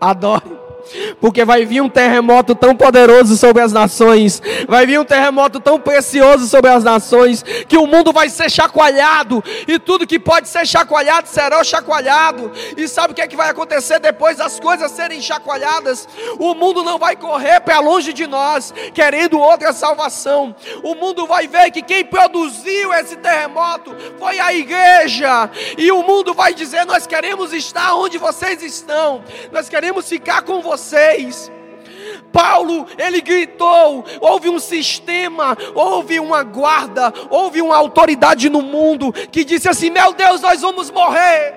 Adore. 0.01 0.60
Porque 1.21 1.45
vai 1.45 1.65
vir 1.65 1.81
um 1.81 1.89
terremoto 1.89 2.55
tão 2.55 2.75
poderoso 2.75 3.37
sobre 3.37 3.63
as 3.63 3.73
nações, 3.73 4.43
vai 4.67 4.87
vir 4.87 4.99
um 4.99 5.05
terremoto 5.05 5.61
tão 5.61 5.79
precioso 5.79 6.47
sobre 6.49 6.71
as 6.71 6.83
nações, 6.83 7.43
que 7.69 7.77
o 7.77 7.87
mundo 7.87 8.13
vai 8.13 8.29
ser 8.29 8.51
chacoalhado, 8.51 9.43
e 9.69 9.79
tudo 9.79 10.07
que 10.07 10.19
pode 10.19 10.49
ser 10.49 10.67
chacoalhado 10.67 11.29
será 11.29 11.63
chacoalhado. 11.63 12.51
E 12.77 12.89
sabe 12.89 13.13
o 13.13 13.15
que 13.15 13.23
é 13.23 13.29
que 13.29 13.37
vai 13.37 13.51
acontecer 13.51 13.99
depois 14.01 14.39
das 14.39 14.59
coisas 14.59 14.91
serem 14.91 15.21
chacoalhadas? 15.21 16.09
O 16.39 16.55
mundo 16.55 16.83
não 16.83 16.99
vai 16.99 17.17
correr 17.17 17.61
para 17.61 17.81
longe 17.81 18.13
de 18.13 18.27
nós, 18.27 18.73
querendo 18.95 19.39
outra 19.39 19.73
salvação. 19.73 20.55
O 20.83 20.95
mundo 20.95 21.27
vai 21.27 21.47
ver 21.47 21.71
que 21.71 21.83
quem 21.83 22.05
produziu 22.05 22.93
esse 22.95 23.17
terremoto 23.17 23.95
foi 24.19 24.39
a 24.41 24.53
igreja, 24.53 25.51
e 25.77 25.93
o 25.93 26.03
mundo 26.03 26.35
vai 26.35 26.55
dizer: 26.55 26.85
Nós 26.85 27.07
queremos 27.07 27.53
estar 27.53 27.95
onde 27.95 28.19
vocês 28.19 28.63
estão, 28.63 29.23
nós 29.53 29.69
queremos 29.69 30.09
ficar 30.09 30.43
com 30.43 30.61
vocês 30.61 30.70
vocês. 30.71 31.51
Paulo, 32.33 32.87
ele 32.97 33.21
gritou, 33.21 34.05
houve 34.21 34.49
um 34.49 34.59
sistema, 34.61 35.57
houve 35.75 36.21
uma 36.21 36.45
guarda, 36.45 37.13
houve 37.29 37.61
uma 37.61 37.77
autoridade 37.77 38.49
no 38.49 38.63
mundo 38.63 39.13
que 39.13 39.45
disse 39.45 39.69
assim: 39.69 39.91
Meu 39.91 40.13
Deus, 40.13 40.41
nós 40.41 40.61
vamos 40.61 40.91
morrer. 40.91 41.55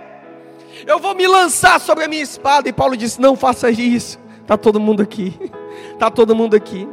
Eu 0.86 0.99
vou 0.99 1.16
me 1.16 1.28
lançar 1.28 1.80
sobre 1.80 2.03
a 2.03 2.07
minha 2.07 2.24
espada. 2.24 2.68
E 2.68 2.74
Paulo 2.74 2.97
disse: 2.97 3.22
Não 3.22 3.36
faça 3.36 3.70
isso. 3.70 4.20
Está 4.41 4.57
todo 4.57 4.80
mundo 4.80 5.03
aqui. 5.03 5.39
Está 5.93 6.09
todo 6.11 6.36
mundo 6.36 6.55
aqui. 6.55 6.88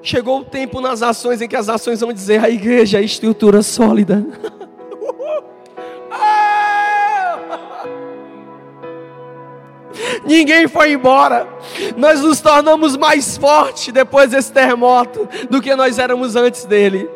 Chegou 0.00 0.40
o 0.40 0.44
tempo 0.44 0.80
nas 0.80 1.00
nações 1.00 1.42
em 1.42 1.48
que 1.48 1.56
as 1.56 1.66
nações 1.66 2.00
vão 2.00 2.12
dizer: 2.12 2.44
a 2.44 2.48
igreja 2.48 3.00
é 3.00 3.02
estrutura 3.02 3.62
sólida. 3.62 4.24
ninguém 10.24 10.68
foi 10.68 10.92
embora. 10.92 11.46
Nós 11.96 12.20
nos 12.20 12.40
tornamos 12.40 12.96
mais 12.96 13.36
fortes 13.36 13.92
depois 13.92 14.30
desse 14.30 14.52
terremoto 14.52 15.28
do 15.50 15.60
que 15.60 15.74
nós 15.74 15.98
éramos 15.98 16.36
antes 16.36 16.64
dele. 16.64 17.08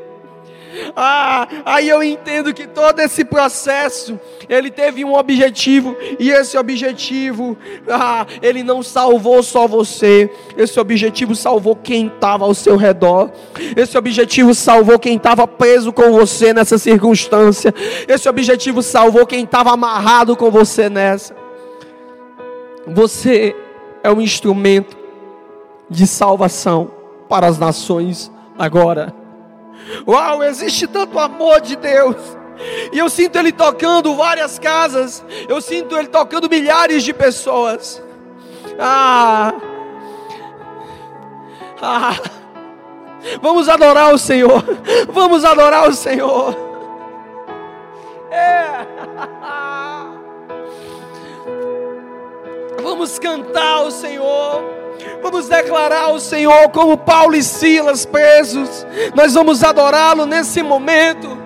Ah, 0.94 1.48
aí 1.64 1.88
eu 1.88 2.02
entendo 2.02 2.52
que 2.52 2.66
todo 2.66 3.00
esse 3.00 3.24
processo 3.24 4.18
ele 4.48 4.70
teve 4.70 5.04
um 5.04 5.14
objetivo 5.14 5.96
e 6.18 6.30
esse 6.30 6.56
objetivo, 6.56 7.56
ah, 7.88 8.26
ele 8.42 8.62
não 8.62 8.82
salvou 8.82 9.42
só 9.42 9.66
você. 9.66 10.30
Esse 10.56 10.78
objetivo 10.78 11.34
salvou 11.34 11.76
quem 11.76 12.06
estava 12.06 12.44
ao 12.44 12.54
seu 12.54 12.76
redor. 12.76 13.30
Esse 13.76 13.96
objetivo 13.96 14.54
salvou 14.54 14.98
quem 14.98 15.16
estava 15.16 15.46
preso 15.46 15.92
com 15.92 16.12
você 16.12 16.52
nessa 16.52 16.78
circunstância. 16.78 17.74
Esse 18.06 18.28
objetivo 18.28 18.82
salvou 18.82 19.26
quem 19.26 19.44
estava 19.44 19.72
amarrado 19.72 20.36
com 20.36 20.50
você 20.50 20.88
nessa. 20.88 21.45
Você 22.86 23.56
é 24.02 24.10
um 24.10 24.20
instrumento 24.20 24.96
de 25.90 26.06
salvação 26.06 26.90
para 27.28 27.46
as 27.46 27.58
nações 27.58 28.30
agora. 28.58 29.12
Uau, 30.06 30.42
existe 30.42 30.86
tanto 30.86 31.18
amor 31.18 31.60
de 31.60 31.76
Deus. 31.76 32.16
E 32.92 32.98
eu 32.98 33.10
sinto 33.10 33.36
Ele 33.36 33.52
tocando 33.52 34.14
várias 34.14 34.58
casas. 34.58 35.24
Eu 35.48 35.60
sinto 35.60 35.96
Ele 35.96 36.08
tocando 36.08 36.48
milhares 36.48 37.02
de 37.02 37.12
pessoas. 37.12 38.02
Ah, 38.78 39.54
ah, 41.82 42.16
vamos 43.42 43.68
adorar 43.68 44.14
o 44.14 44.18
Senhor. 44.18 44.64
Vamos 45.08 45.44
adorar 45.44 45.88
o 45.88 45.94
Senhor. 45.94 46.56
É. 48.30 48.86
Vamos 52.86 53.18
cantar 53.18 53.78
ao 53.78 53.90
Senhor. 53.90 54.62
Vamos 55.20 55.48
declarar 55.48 56.02
ao 56.02 56.20
Senhor 56.20 56.68
como 56.68 56.96
Paulo 56.96 57.34
e 57.34 57.42
Silas 57.42 58.06
presos. 58.06 58.86
Nós 59.12 59.34
vamos 59.34 59.64
adorá-lo 59.64 60.24
nesse 60.24 60.62
momento. 60.62 61.45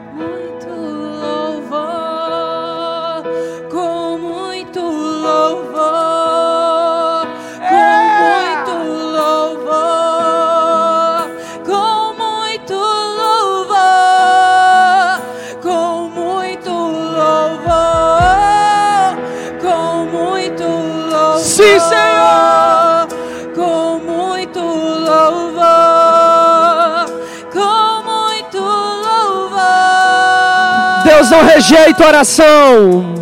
Deus 31.20 31.30
não 31.30 31.44
rejeita 31.44 32.06
oração. 32.06 33.14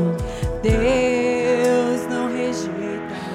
Deus 0.63 2.07
não 2.09 2.29
rejeita 2.29 2.71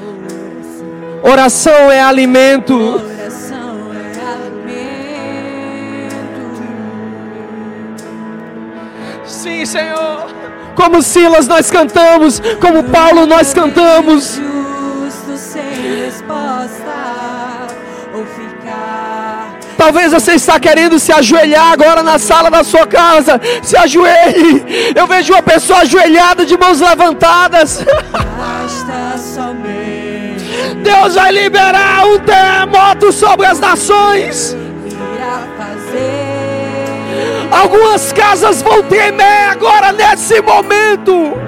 oração. 0.08 1.22
Oração 1.22 1.92
é 1.92 2.02
alimento. 2.02 2.74
Oração 2.74 3.92
é 3.92 4.22
alimento. 4.32 5.68
Sim, 9.26 9.66
Senhor. 9.66 10.28
Como 10.76 11.02
Silas 11.02 11.46
nós 11.46 11.70
cantamos, 11.70 12.42
como 12.62 12.86
Paulo 12.86 13.26
nós 13.26 13.54
cantamos. 13.54 14.40
Talvez 19.84 20.14
você 20.14 20.36
está 20.36 20.58
querendo 20.62 20.98
se 20.98 21.12
ajoelhar 21.12 21.74
agora 21.74 22.02
na 22.02 22.18
sala 22.18 22.50
da 22.50 22.64
sua 22.64 22.88
casa. 22.88 23.34
Se 23.62 23.76
ajoelhe. 23.76 24.94
Eu 24.96 25.06
vejo 25.06 25.34
uma 25.34 25.44
pessoa 25.44 25.80
ajoelhada 25.80 26.46
de 26.46 26.58
mãos 26.58 26.80
levantadas. 26.80 27.84
Deus 30.82 31.16
vai 31.16 31.34
liberar 31.34 32.06
um 32.08 32.18
terremoto 32.20 33.12
sobre 33.12 33.46
as 33.46 33.60
nações. 33.60 34.56
Algumas 37.52 38.14
casas 38.14 38.62
vão 38.62 38.84
tremer 38.84 39.50
agora 39.52 39.92
nesse 39.92 40.42
momento. 40.42 41.43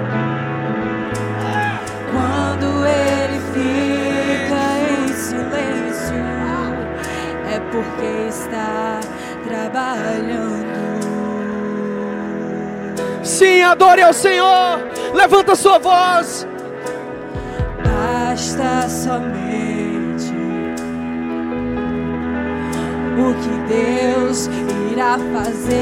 Sim, 13.36 13.60
adore 13.60 14.00
ao 14.00 14.14
Senhor. 14.14 14.80
Levanta 15.12 15.54
sua 15.54 15.78
voz. 15.78 16.48
Basta 17.84 18.88
somente 18.88 20.32
o 23.18 23.34
que 23.34 23.74
Deus 23.74 24.48
irá 24.90 25.18
fazer. 25.34 25.76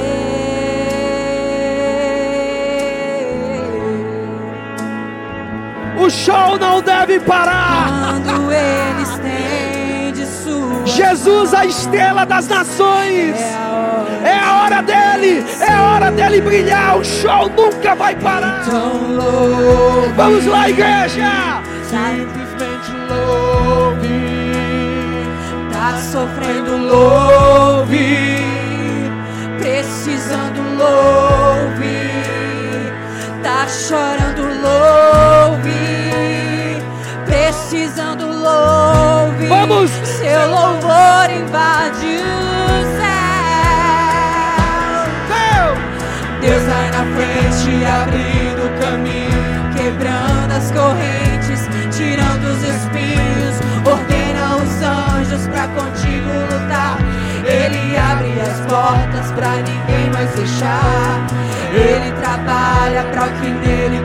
O 5.97 6.11
show 6.11 6.59
não 6.59 6.83
deve 6.83 7.21
parar. 7.21 8.21
Quando 8.25 8.51
eles 8.51 9.17
sua 9.19 9.64
Jesus, 10.85 11.55
a 11.55 11.65
estrela 11.65 12.25
das 12.25 12.49
nações. 12.49 13.37
É 14.25 14.39
a 14.39 14.63
hora 14.63 14.83
dele, 14.83 15.45
é 15.61 15.73
a 15.73 15.83
hora 15.83 16.11
dele 16.11 16.41
brilhar. 16.41 16.99
O 16.99 17.05
show 17.05 17.49
nunca 17.49 17.95
vai 17.95 18.15
parar. 18.17 18.63
Vamos 20.17 20.47
lá, 20.47 20.69
igreja. 20.69 21.63
Simplesmente 21.85 22.93
louve. 23.09 24.09
Tá 25.73 25.99
sofrendo, 25.99 26.77
louve. 26.77 28.39
Precisando, 29.59 30.61
louve. 30.79 32.11
Tá 33.43 33.67
chorando, 33.67 34.43
louve. 34.63 35.75
Precisando, 37.27 38.24
louve. 38.45 39.47
Vamos! 39.47 39.91
Seu 39.91 40.51
louvor 40.51 41.31
invade 41.31 42.07
o 42.07 42.85
céu. 42.99 43.25
Deus 46.41 46.63
vai 46.65 46.91
na 46.91 47.05
frente, 47.17 47.85
abrindo 47.87 48.67
o 48.67 48.71
caminho, 48.81 49.43
quebrando 49.75 50.53
as 50.53 50.71
correntes, 50.71 51.61
tirando 51.97 52.45
os 52.53 52.63
espinhos, 52.63 53.57
ordena 53.87 54.57
os 54.57 54.83
anjos 54.83 55.47
pra 55.49 55.69
contigo 55.69 56.31
lutar. 56.53 56.99
Ele 57.47 57.97
abre 57.97 58.41
as 58.41 58.61
portas 58.71 59.33
pra 59.33 59.57
ninguém 59.57 60.11
mais 60.13 60.31
fechar. 60.33 61.27
Ele 61.73 62.13
trabalha 62.21 63.05
pra 63.11 63.25
o 63.25 63.33
que 63.41 63.51
nele 63.51 64.04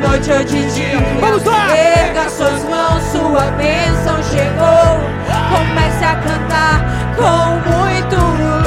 noite 0.00 0.32
ou 0.32 0.44
de 0.44 0.70
dia. 0.72 0.98
Vamos 1.20 1.44
lá! 1.44 1.76
Erga 1.76 2.28
suas 2.30 2.64
mãos, 2.64 3.02
sua 3.12 3.50
bênção 3.52 4.22
chegou. 4.24 5.00
Comece 5.50 6.04
a 6.04 6.16
cantar 6.16 6.80
com 7.16 7.70
muito 7.70 8.59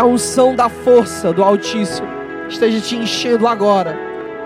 A 0.00 0.04
unção 0.06 0.54
da 0.54 0.70
força 0.70 1.30
do 1.30 1.44
Altíssimo 1.44 2.08
esteja 2.48 2.80
te 2.80 2.96
enchendo 2.96 3.46
agora, 3.46 3.94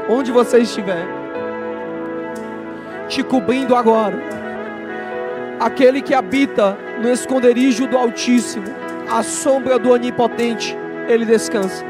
onde 0.09 0.33
você 0.33 0.59
estiver, 0.59 1.07
te 3.07 3.23
cobrindo 3.23 3.77
agora. 3.77 4.21
Aquele 5.61 6.03
que 6.03 6.13
habita 6.13 6.77
no 7.01 7.09
esconderijo 7.09 7.87
do 7.87 7.97
Altíssimo, 7.97 8.67
à 9.09 9.23
sombra 9.23 9.79
do 9.79 9.93
Onipotente, 9.93 10.77
ele 11.07 11.25
descansa. 11.25 11.85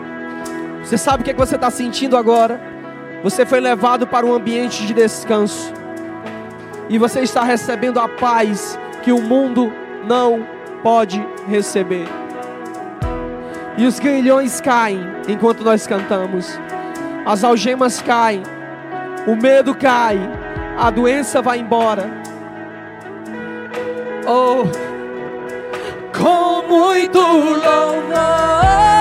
Você 0.83 0.99
sabe 0.99 1.23
o 1.23 1.25
que, 1.25 1.31
é 1.31 1.33
que 1.33 1.41
você 1.41 1.55
está 1.55 1.71
sentindo 1.71 2.19
agora? 2.19 2.61
Você 3.23 3.47
foi 3.47 3.61
levado 3.61 4.07
para 4.07 4.27
um 4.27 4.35
ambiente 4.35 4.87
de 4.87 4.93
descanso 4.93 5.73
e 6.91 6.99
você 6.99 7.21
está 7.21 7.43
recebendo 7.43 7.99
a 7.99 8.11
paz 8.11 8.79
que 9.03 9.11
o 9.11 9.23
mundo 9.23 9.73
não 10.07 10.47
pode 10.83 11.27
receber. 11.49 12.24
E 13.77 13.87
os 13.87 13.99
grilhões 13.99 14.61
caem 14.61 15.01
enquanto 15.29 15.65
nós 15.65 15.87
cantamos, 15.87 16.59
as 17.27 17.43
algemas 17.43 18.01
caem, 18.01 18.43
o 19.27 19.35
medo 19.35 19.75
cai, 19.75 20.19
a 20.79 20.91
doença 20.91 21.43
vai 21.43 21.59
embora. 21.59 22.09
Oh, 24.27 24.65
com 26.17 26.69
muito 26.69 27.19
louvor, 27.19 28.94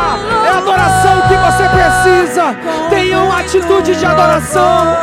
adorar. 0.00 0.44
É 0.44 0.48
a 0.50 0.58
adoração 0.58 1.20
que 1.28 1.36
você 1.36 1.68
precisa. 1.68 2.44
Tenha 2.88 3.18
uma 3.18 3.40
atitude 3.40 3.96
de 3.96 4.04
adoração. 4.04 4.96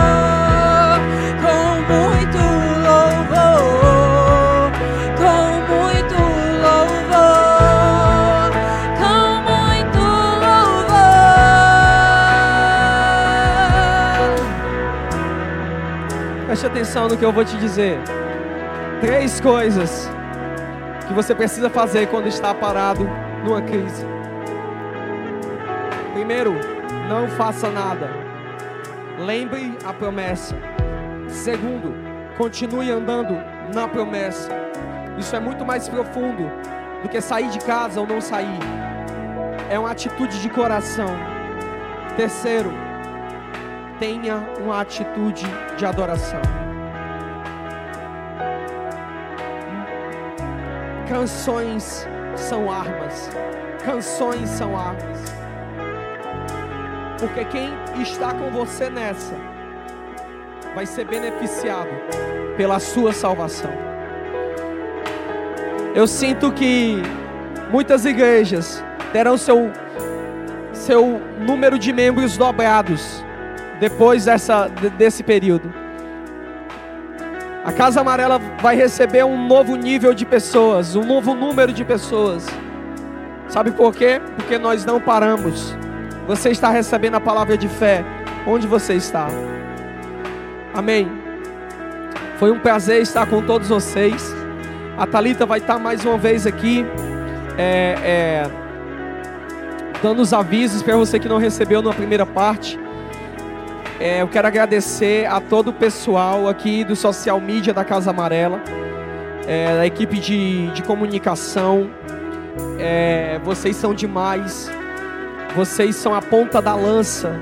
Com 1.41 1.93
muito 1.93 2.37
louvor, 2.87 4.71
com 5.17 5.39
muito 5.71 6.15
louvor, 6.63 8.51
com 8.97 9.19
muito 9.51 10.01
louvor. 10.43 10.97
Preste 16.47 16.65
atenção 16.65 17.07
no 17.07 17.17
que 17.17 17.25
eu 17.25 17.31
vou 17.31 17.45
te 17.45 17.55
dizer. 17.57 17.99
Três 19.01 19.39
coisas 19.39 20.09
que 21.07 21.13
você 21.13 21.35
precisa 21.35 21.69
fazer 21.69 22.07
quando 22.07 22.27
está 22.27 22.53
parado 22.53 23.07
numa 23.43 23.61
crise. 23.61 24.16
Primeiro, 26.27 26.55
não 27.07 27.25
faça 27.29 27.69
nada. 27.69 28.09
Lembre 29.17 29.77
a 29.85 29.93
promessa. 29.93 30.57
Segundo, 31.29 31.95
continue 32.37 32.91
andando 32.91 33.33
na 33.73 33.87
promessa. 33.87 34.49
Isso 35.17 35.33
é 35.33 35.39
muito 35.39 35.65
mais 35.65 35.87
profundo 35.87 36.51
do 37.01 37.07
que 37.07 37.21
sair 37.21 37.47
de 37.49 37.59
casa 37.59 38.01
ou 38.01 38.05
não 38.05 38.19
sair. 38.19 38.59
É 39.69 39.79
uma 39.79 39.89
atitude 39.89 40.41
de 40.41 40.49
coração. 40.49 41.07
Terceiro, 42.17 42.73
tenha 43.97 44.43
uma 44.59 44.81
atitude 44.81 45.45
de 45.77 45.85
adoração. 45.85 46.41
Canções 51.07 52.05
são 52.35 52.69
armas. 52.69 53.29
Canções 53.85 54.49
são 54.49 54.77
armas. 54.77 55.36
Porque 57.19 57.45
quem 57.45 57.73
está 58.01 58.33
com 58.33 58.49
você 58.51 58.89
nessa 58.89 59.33
vai 60.75 60.85
ser 60.85 61.05
beneficiado 61.05 61.89
pela 62.55 62.79
sua 62.79 63.11
salvação. 63.13 63.71
Eu 65.95 66.05
sinto 66.07 66.51
que 66.51 67.01
muitas 67.71 68.05
igrejas 68.05 68.83
terão 69.11 69.37
seu 69.37 69.71
seu 70.73 71.19
número 71.39 71.79
de 71.79 71.91
membros 71.91 72.37
dobrados 72.37 73.23
depois 73.79 74.25
dessa, 74.25 74.67
de- 74.67 74.89
desse 74.91 75.23
período. 75.23 75.73
A 77.65 77.71
Casa 77.71 77.99
Amarela 78.01 78.39
vai 78.61 78.75
receber 78.75 79.25
um 79.25 79.47
novo 79.47 79.75
nível 79.75 80.13
de 80.13 80.23
pessoas, 80.25 80.95
um 80.95 81.03
novo 81.03 81.33
número 81.33 81.73
de 81.73 81.83
pessoas. 81.83 82.45
Sabe 83.49 83.71
por 83.71 83.93
quê? 83.93 84.21
Porque 84.35 84.57
nós 84.57 84.85
não 84.85 85.01
paramos. 85.01 85.75
Você 86.27 86.49
está 86.49 86.69
recebendo 86.69 87.15
a 87.15 87.21
palavra 87.21 87.57
de 87.57 87.69
fé 87.69 88.03
onde 88.45 88.67
você 88.67 88.95
está. 88.95 89.27
Amém. 90.73 91.09
Foi 92.37 92.51
um 92.51 92.59
prazer 92.59 93.01
estar 93.01 93.25
com 93.27 93.41
todos 93.41 93.69
vocês. 93.69 94.35
A 94.97 95.07
Talita 95.07 95.45
vai 95.45 95.59
estar 95.59 95.79
mais 95.79 96.03
uma 96.03 96.17
vez 96.17 96.45
aqui, 96.45 96.85
é, 97.57 97.95
é, 98.03 98.49
dando 100.03 100.21
os 100.21 100.33
avisos 100.33 100.83
para 100.83 100.97
você 100.97 101.17
que 101.17 101.29
não 101.29 101.37
recebeu 101.37 101.81
na 101.81 101.93
primeira 101.93 102.25
parte. 102.25 102.77
É, 103.97 104.21
eu 104.21 104.27
quero 104.27 104.47
agradecer 104.47 105.25
a 105.27 105.39
todo 105.39 105.69
o 105.69 105.73
pessoal 105.73 106.49
aqui 106.49 106.83
do 106.83 106.95
social 106.95 107.39
media 107.39 107.73
da 107.73 107.85
Casa 107.85 108.09
Amarela, 108.09 108.61
é, 109.47 109.77
da 109.77 109.87
equipe 109.87 110.19
de, 110.19 110.67
de 110.71 110.83
comunicação. 110.83 111.89
É, 112.77 113.39
vocês 113.43 113.77
são 113.77 113.93
demais. 113.93 114.69
Vocês 115.57 115.95
são 115.95 116.13
a 116.13 116.21
ponta 116.21 116.61
da 116.61 116.75
lança 116.75 117.35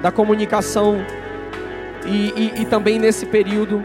da 0.00 0.10
comunicação 0.10 0.96
e, 2.06 2.32
e, 2.34 2.62
e 2.62 2.64
também 2.64 2.98
nesse 2.98 3.26
período, 3.26 3.84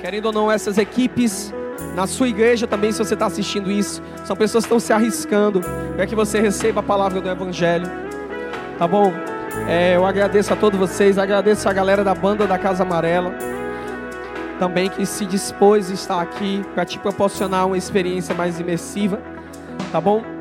querendo 0.00 0.26
ou 0.26 0.32
não, 0.32 0.48
essas 0.48 0.78
equipes 0.78 1.52
na 1.96 2.06
sua 2.06 2.28
igreja 2.28 2.68
também, 2.68 2.92
se 2.92 2.98
você 2.98 3.14
está 3.14 3.26
assistindo 3.26 3.68
isso, 3.68 4.00
são 4.24 4.36
pessoas 4.36 4.62
que 4.62 4.68
estão 4.68 4.78
se 4.78 4.92
arriscando 4.92 5.60
para 5.96 6.06
que 6.06 6.14
você 6.14 6.40
receba 6.40 6.78
a 6.78 6.82
palavra 6.84 7.20
do 7.20 7.28
Evangelho, 7.28 7.90
tá 8.78 8.86
bom? 8.86 9.12
É, 9.68 9.96
eu 9.96 10.06
agradeço 10.06 10.52
a 10.52 10.56
todos 10.56 10.78
vocês, 10.78 11.18
agradeço 11.18 11.68
a 11.68 11.72
galera 11.72 12.04
da 12.04 12.14
banda 12.14 12.46
da 12.46 12.56
Casa 12.56 12.84
Amarela, 12.84 13.34
também 14.60 14.88
que 14.88 15.04
se 15.04 15.26
dispôs 15.26 15.90
a 15.90 15.94
estar 15.94 16.20
aqui 16.20 16.64
para 16.74 16.84
te 16.84 16.96
proporcionar 17.00 17.66
uma 17.66 17.76
experiência 17.76 18.36
mais 18.36 18.60
imersiva, 18.60 19.20
tá 19.90 20.00
bom? 20.00 20.33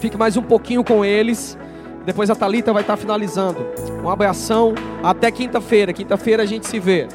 Fique 0.00 0.16
mais 0.16 0.36
um 0.36 0.42
pouquinho 0.42 0.82
com 0.82 1.04
eles. 1.04 1.58
Depois 2.06 2.30
a 2.30 2.34
Talita 2.34 2.72
vai 2.72 2.82
estar 2.82 2.96
finalizando. 2.96 3.66
Um 4.02 4.08
abração. 4.08 4.74
Até 5.02 5.30
quinta-feira. 5.30 5.92
Quinta-feira 5.92 6.42
a 6.42 6.46
gente 6.46 6.66
se 6.66 6.78
vê. 6.80 7.06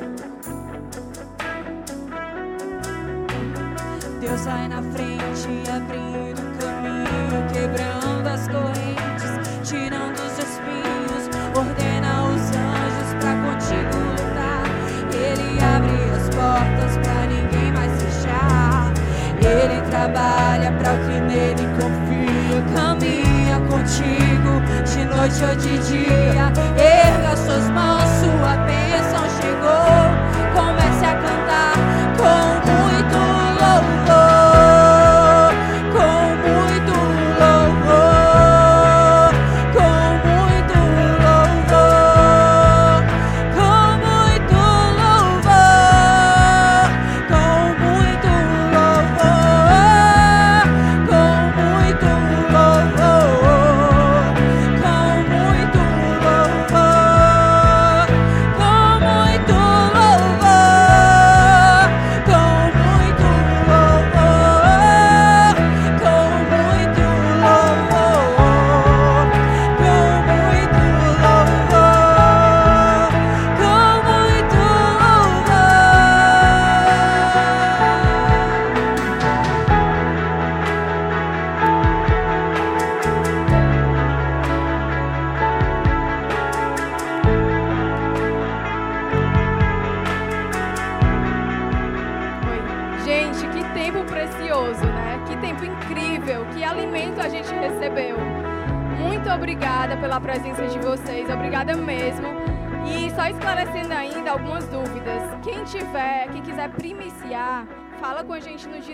Deus 4.22 4.46
vai 4.46 4.68
na 4.68 4.84
frente, 4.84 5.70
abrindo 5.70 6.42
o 6.42 6.52
caminho, 6.60 7.46
quebrando 7.52 8.28
as 8.28 8.48
correntes, 8.48 9.32
tirando 9.68 10.18
os 10.20 10.38
espinhos, 10.38 11.30
ordena 11.58 12.26
os 12.26 12.42
anjos 12.52 13.14
pra 13.20 13.34
contigo 13.46 13.98
lutar. 14.12 14.66
Ele 15.12 15.60
abre 15.64 15.98
as 16.16 16.30
portas 16.30 16.98
pra 17.04 17.26
ninguém 17.28 17.72
mais 17.74 17.92
fechar. 18.02 18.94
Ele 19.40 19.82
trabalha 19.90 20.72
pra 20.74 20.94
o 20.94 20.98
que 21.00 21.20
nele 21.22 21.68
confia, 21.80 22.05
caminha 22.74 23.60
contigo 23.70 24.62
de 24.86 25.06
noite 25.06 25.44
ou 25.44 25.56
de 25.56 25.78
dia. 25.80 26.52
Erga 26.78 27.36
suas 27.38 27.70
mãos, 27.70 27.95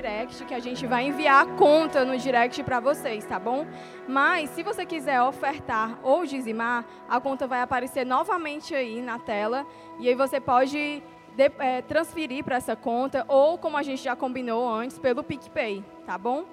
direct, 0.02 0.43
que 0.45 0.54
a 0.54 0.60
gente 0.60 0.88
vai 0.88 1.06
enviar 1.06 1.43
a 1.43 1.45
conta 1.56 2.04
no 2.04 2.18
direct 2.18 2.64
para 2.64 2.80
vocês, 2.80 3.24
tá 3.24 3.38
bom? 3.38 3.68
Mas 4.08 4.49
se 4.49 4.64
você 4.64 4.84
quiser 4.84 5.22
ofertar 5.22 5.99
ou 6.02 6.26
dizimar, 6.26 6.84
a 7.08 7.20
conta 7.22 7.45
vai 7.45 7.62
aparecer 7.62 8.04
novamente 8.04 8.74
aí 8.74 8.99
na 8.99 9.20
tela 9.20 9.66
e 9.99 10.10
aí 10.10 10.16
você 10.16 10.39
pode 10.41 11.04
de- 11.36 11.52
é, 11.60 11.82
transferir 11.84 12.43
para 12.43 12.56
essa 12.56 12.76
conta 12.76 13.24
ou, 13.28 13.58
como 13.60 13.78
a 13.78 13.84
gente 13.84 14.02
já 14.04 14.16
combinou 14.16 14.68
antes, 14.68 14.97
pelo 14.97 15.24
PicPay, 15.24 15.84
tá 16.06 16.18
bom? 16.18 16.45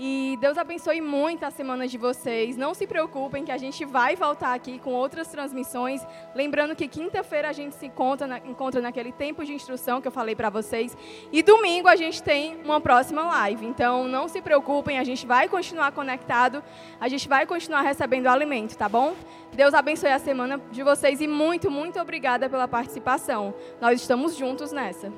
E 0.00 0.38
Deus 0.40 0.56
abençoe 0.56 1.00
muito 1.00 1.44
a 1.44 1.50
semana 1.50 1.88
de 1.88 1.98
vocês. 1.98 2.56
Não 2.56 2.72
se 2.72 2.86
preocupem 2.86 3.44
que 3.44 3.50
a 3.50 3.58
gente 3.58 3.84
vai 3.84 4.14
voltar 4.14 4.54
aqui 4.54 4.78
com 4.78 4.92
outras 4.92 5.26
transmissões. 5.26 6.06
Lembrando 6.36 6.76
que 6.76 6.86
quinta-feira 6.86 7.48
a 7.48 7.52
gente 7.52 7.74
se 7.74 7.86
encontra, 7.86 8.24
na- 8.28 8.38
encontra 8.38 8.80
naquele 8.80 9.10
tempo 9.10 9.44
de 9.44 9.52
instrução 9.52 10.00
que 10.00 10.06
eu 10.06 10.12
falei 10.12 10.36
para 10.36 10.50
vocês. 10.50 10.96
E 11.32 11.42
domingo 11.42 11.88
a 11.88 11.96
gente 11.96 12.22
tem 12.22 12.56
uma 12.64 12.80
próxima 12.80 13.22
live. 13.24 13.66
Então 13.66 14.06
não 14.06 14.28
se 14.28 14.40
preocupem, 14.40 15.00
a 15.00 15.04
gente 15.04 15.26
vai 15.26 15.48
continuar 15.48 15.90
conectado. 15.90 16.62
A 17.00 17.08
gente 17.08 17.28
vai 17.28 17.44
continuar 17.44 17.80
recebendo 17.82 18.28
alimento, 18.28 18.76
tá 18.76 18.88
bom? 18.88 19.16
Deus 19.52 19.74
abençoe 19.74 20.10
a 20.10 20.18
semana 20.20 20.60
de 20.70 20.82
vocês 20.84 21.20
e 21.20 21.26
muito, 21.26 21.68
muito 21.72 21.98
obrigada 21.98 22.48
pela 22.48 22.68
participação. 22.68 23.52
Nós 23.80 24.00
estamos 24.00 24.36
juntos 24.36 24.70
nessa. 24.70 25.12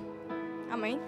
Amém? 0.70 0.98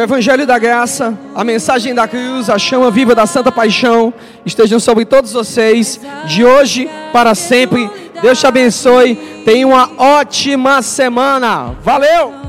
O 0.00 0.02
Evangelho 0.02 0.46
da 0.46 0.58
Graça, 0.58 1.12
a 1.34 1.44
mensagem 1.44 1.94
da 1.94 2.08
cruz, 2.08 2.48
a 2.48 2.58
chama 2.58 2.90
viva 2.90 3.14
da 3.14 3.26
Santa 3.26 3.52
Paixão 3.52 4.14
estejam 4.46 4.80
sobre 4.80 5.04
todos 5.04 5.34
vocês, 5.34 6.00
de 6.24 6.42
hoje 6.42 6.88
para 7.12 7.34
sempre. 7.34 7.90
Deus 8.22 8.40
te 8.40 8.46
abençoe. 8.46 9.14
Tenha 9.44 9.66
uma 9.66 9.90
ótima 9.98 10.80
semana. 10.80 11.76
Valeu! 11.82 12.39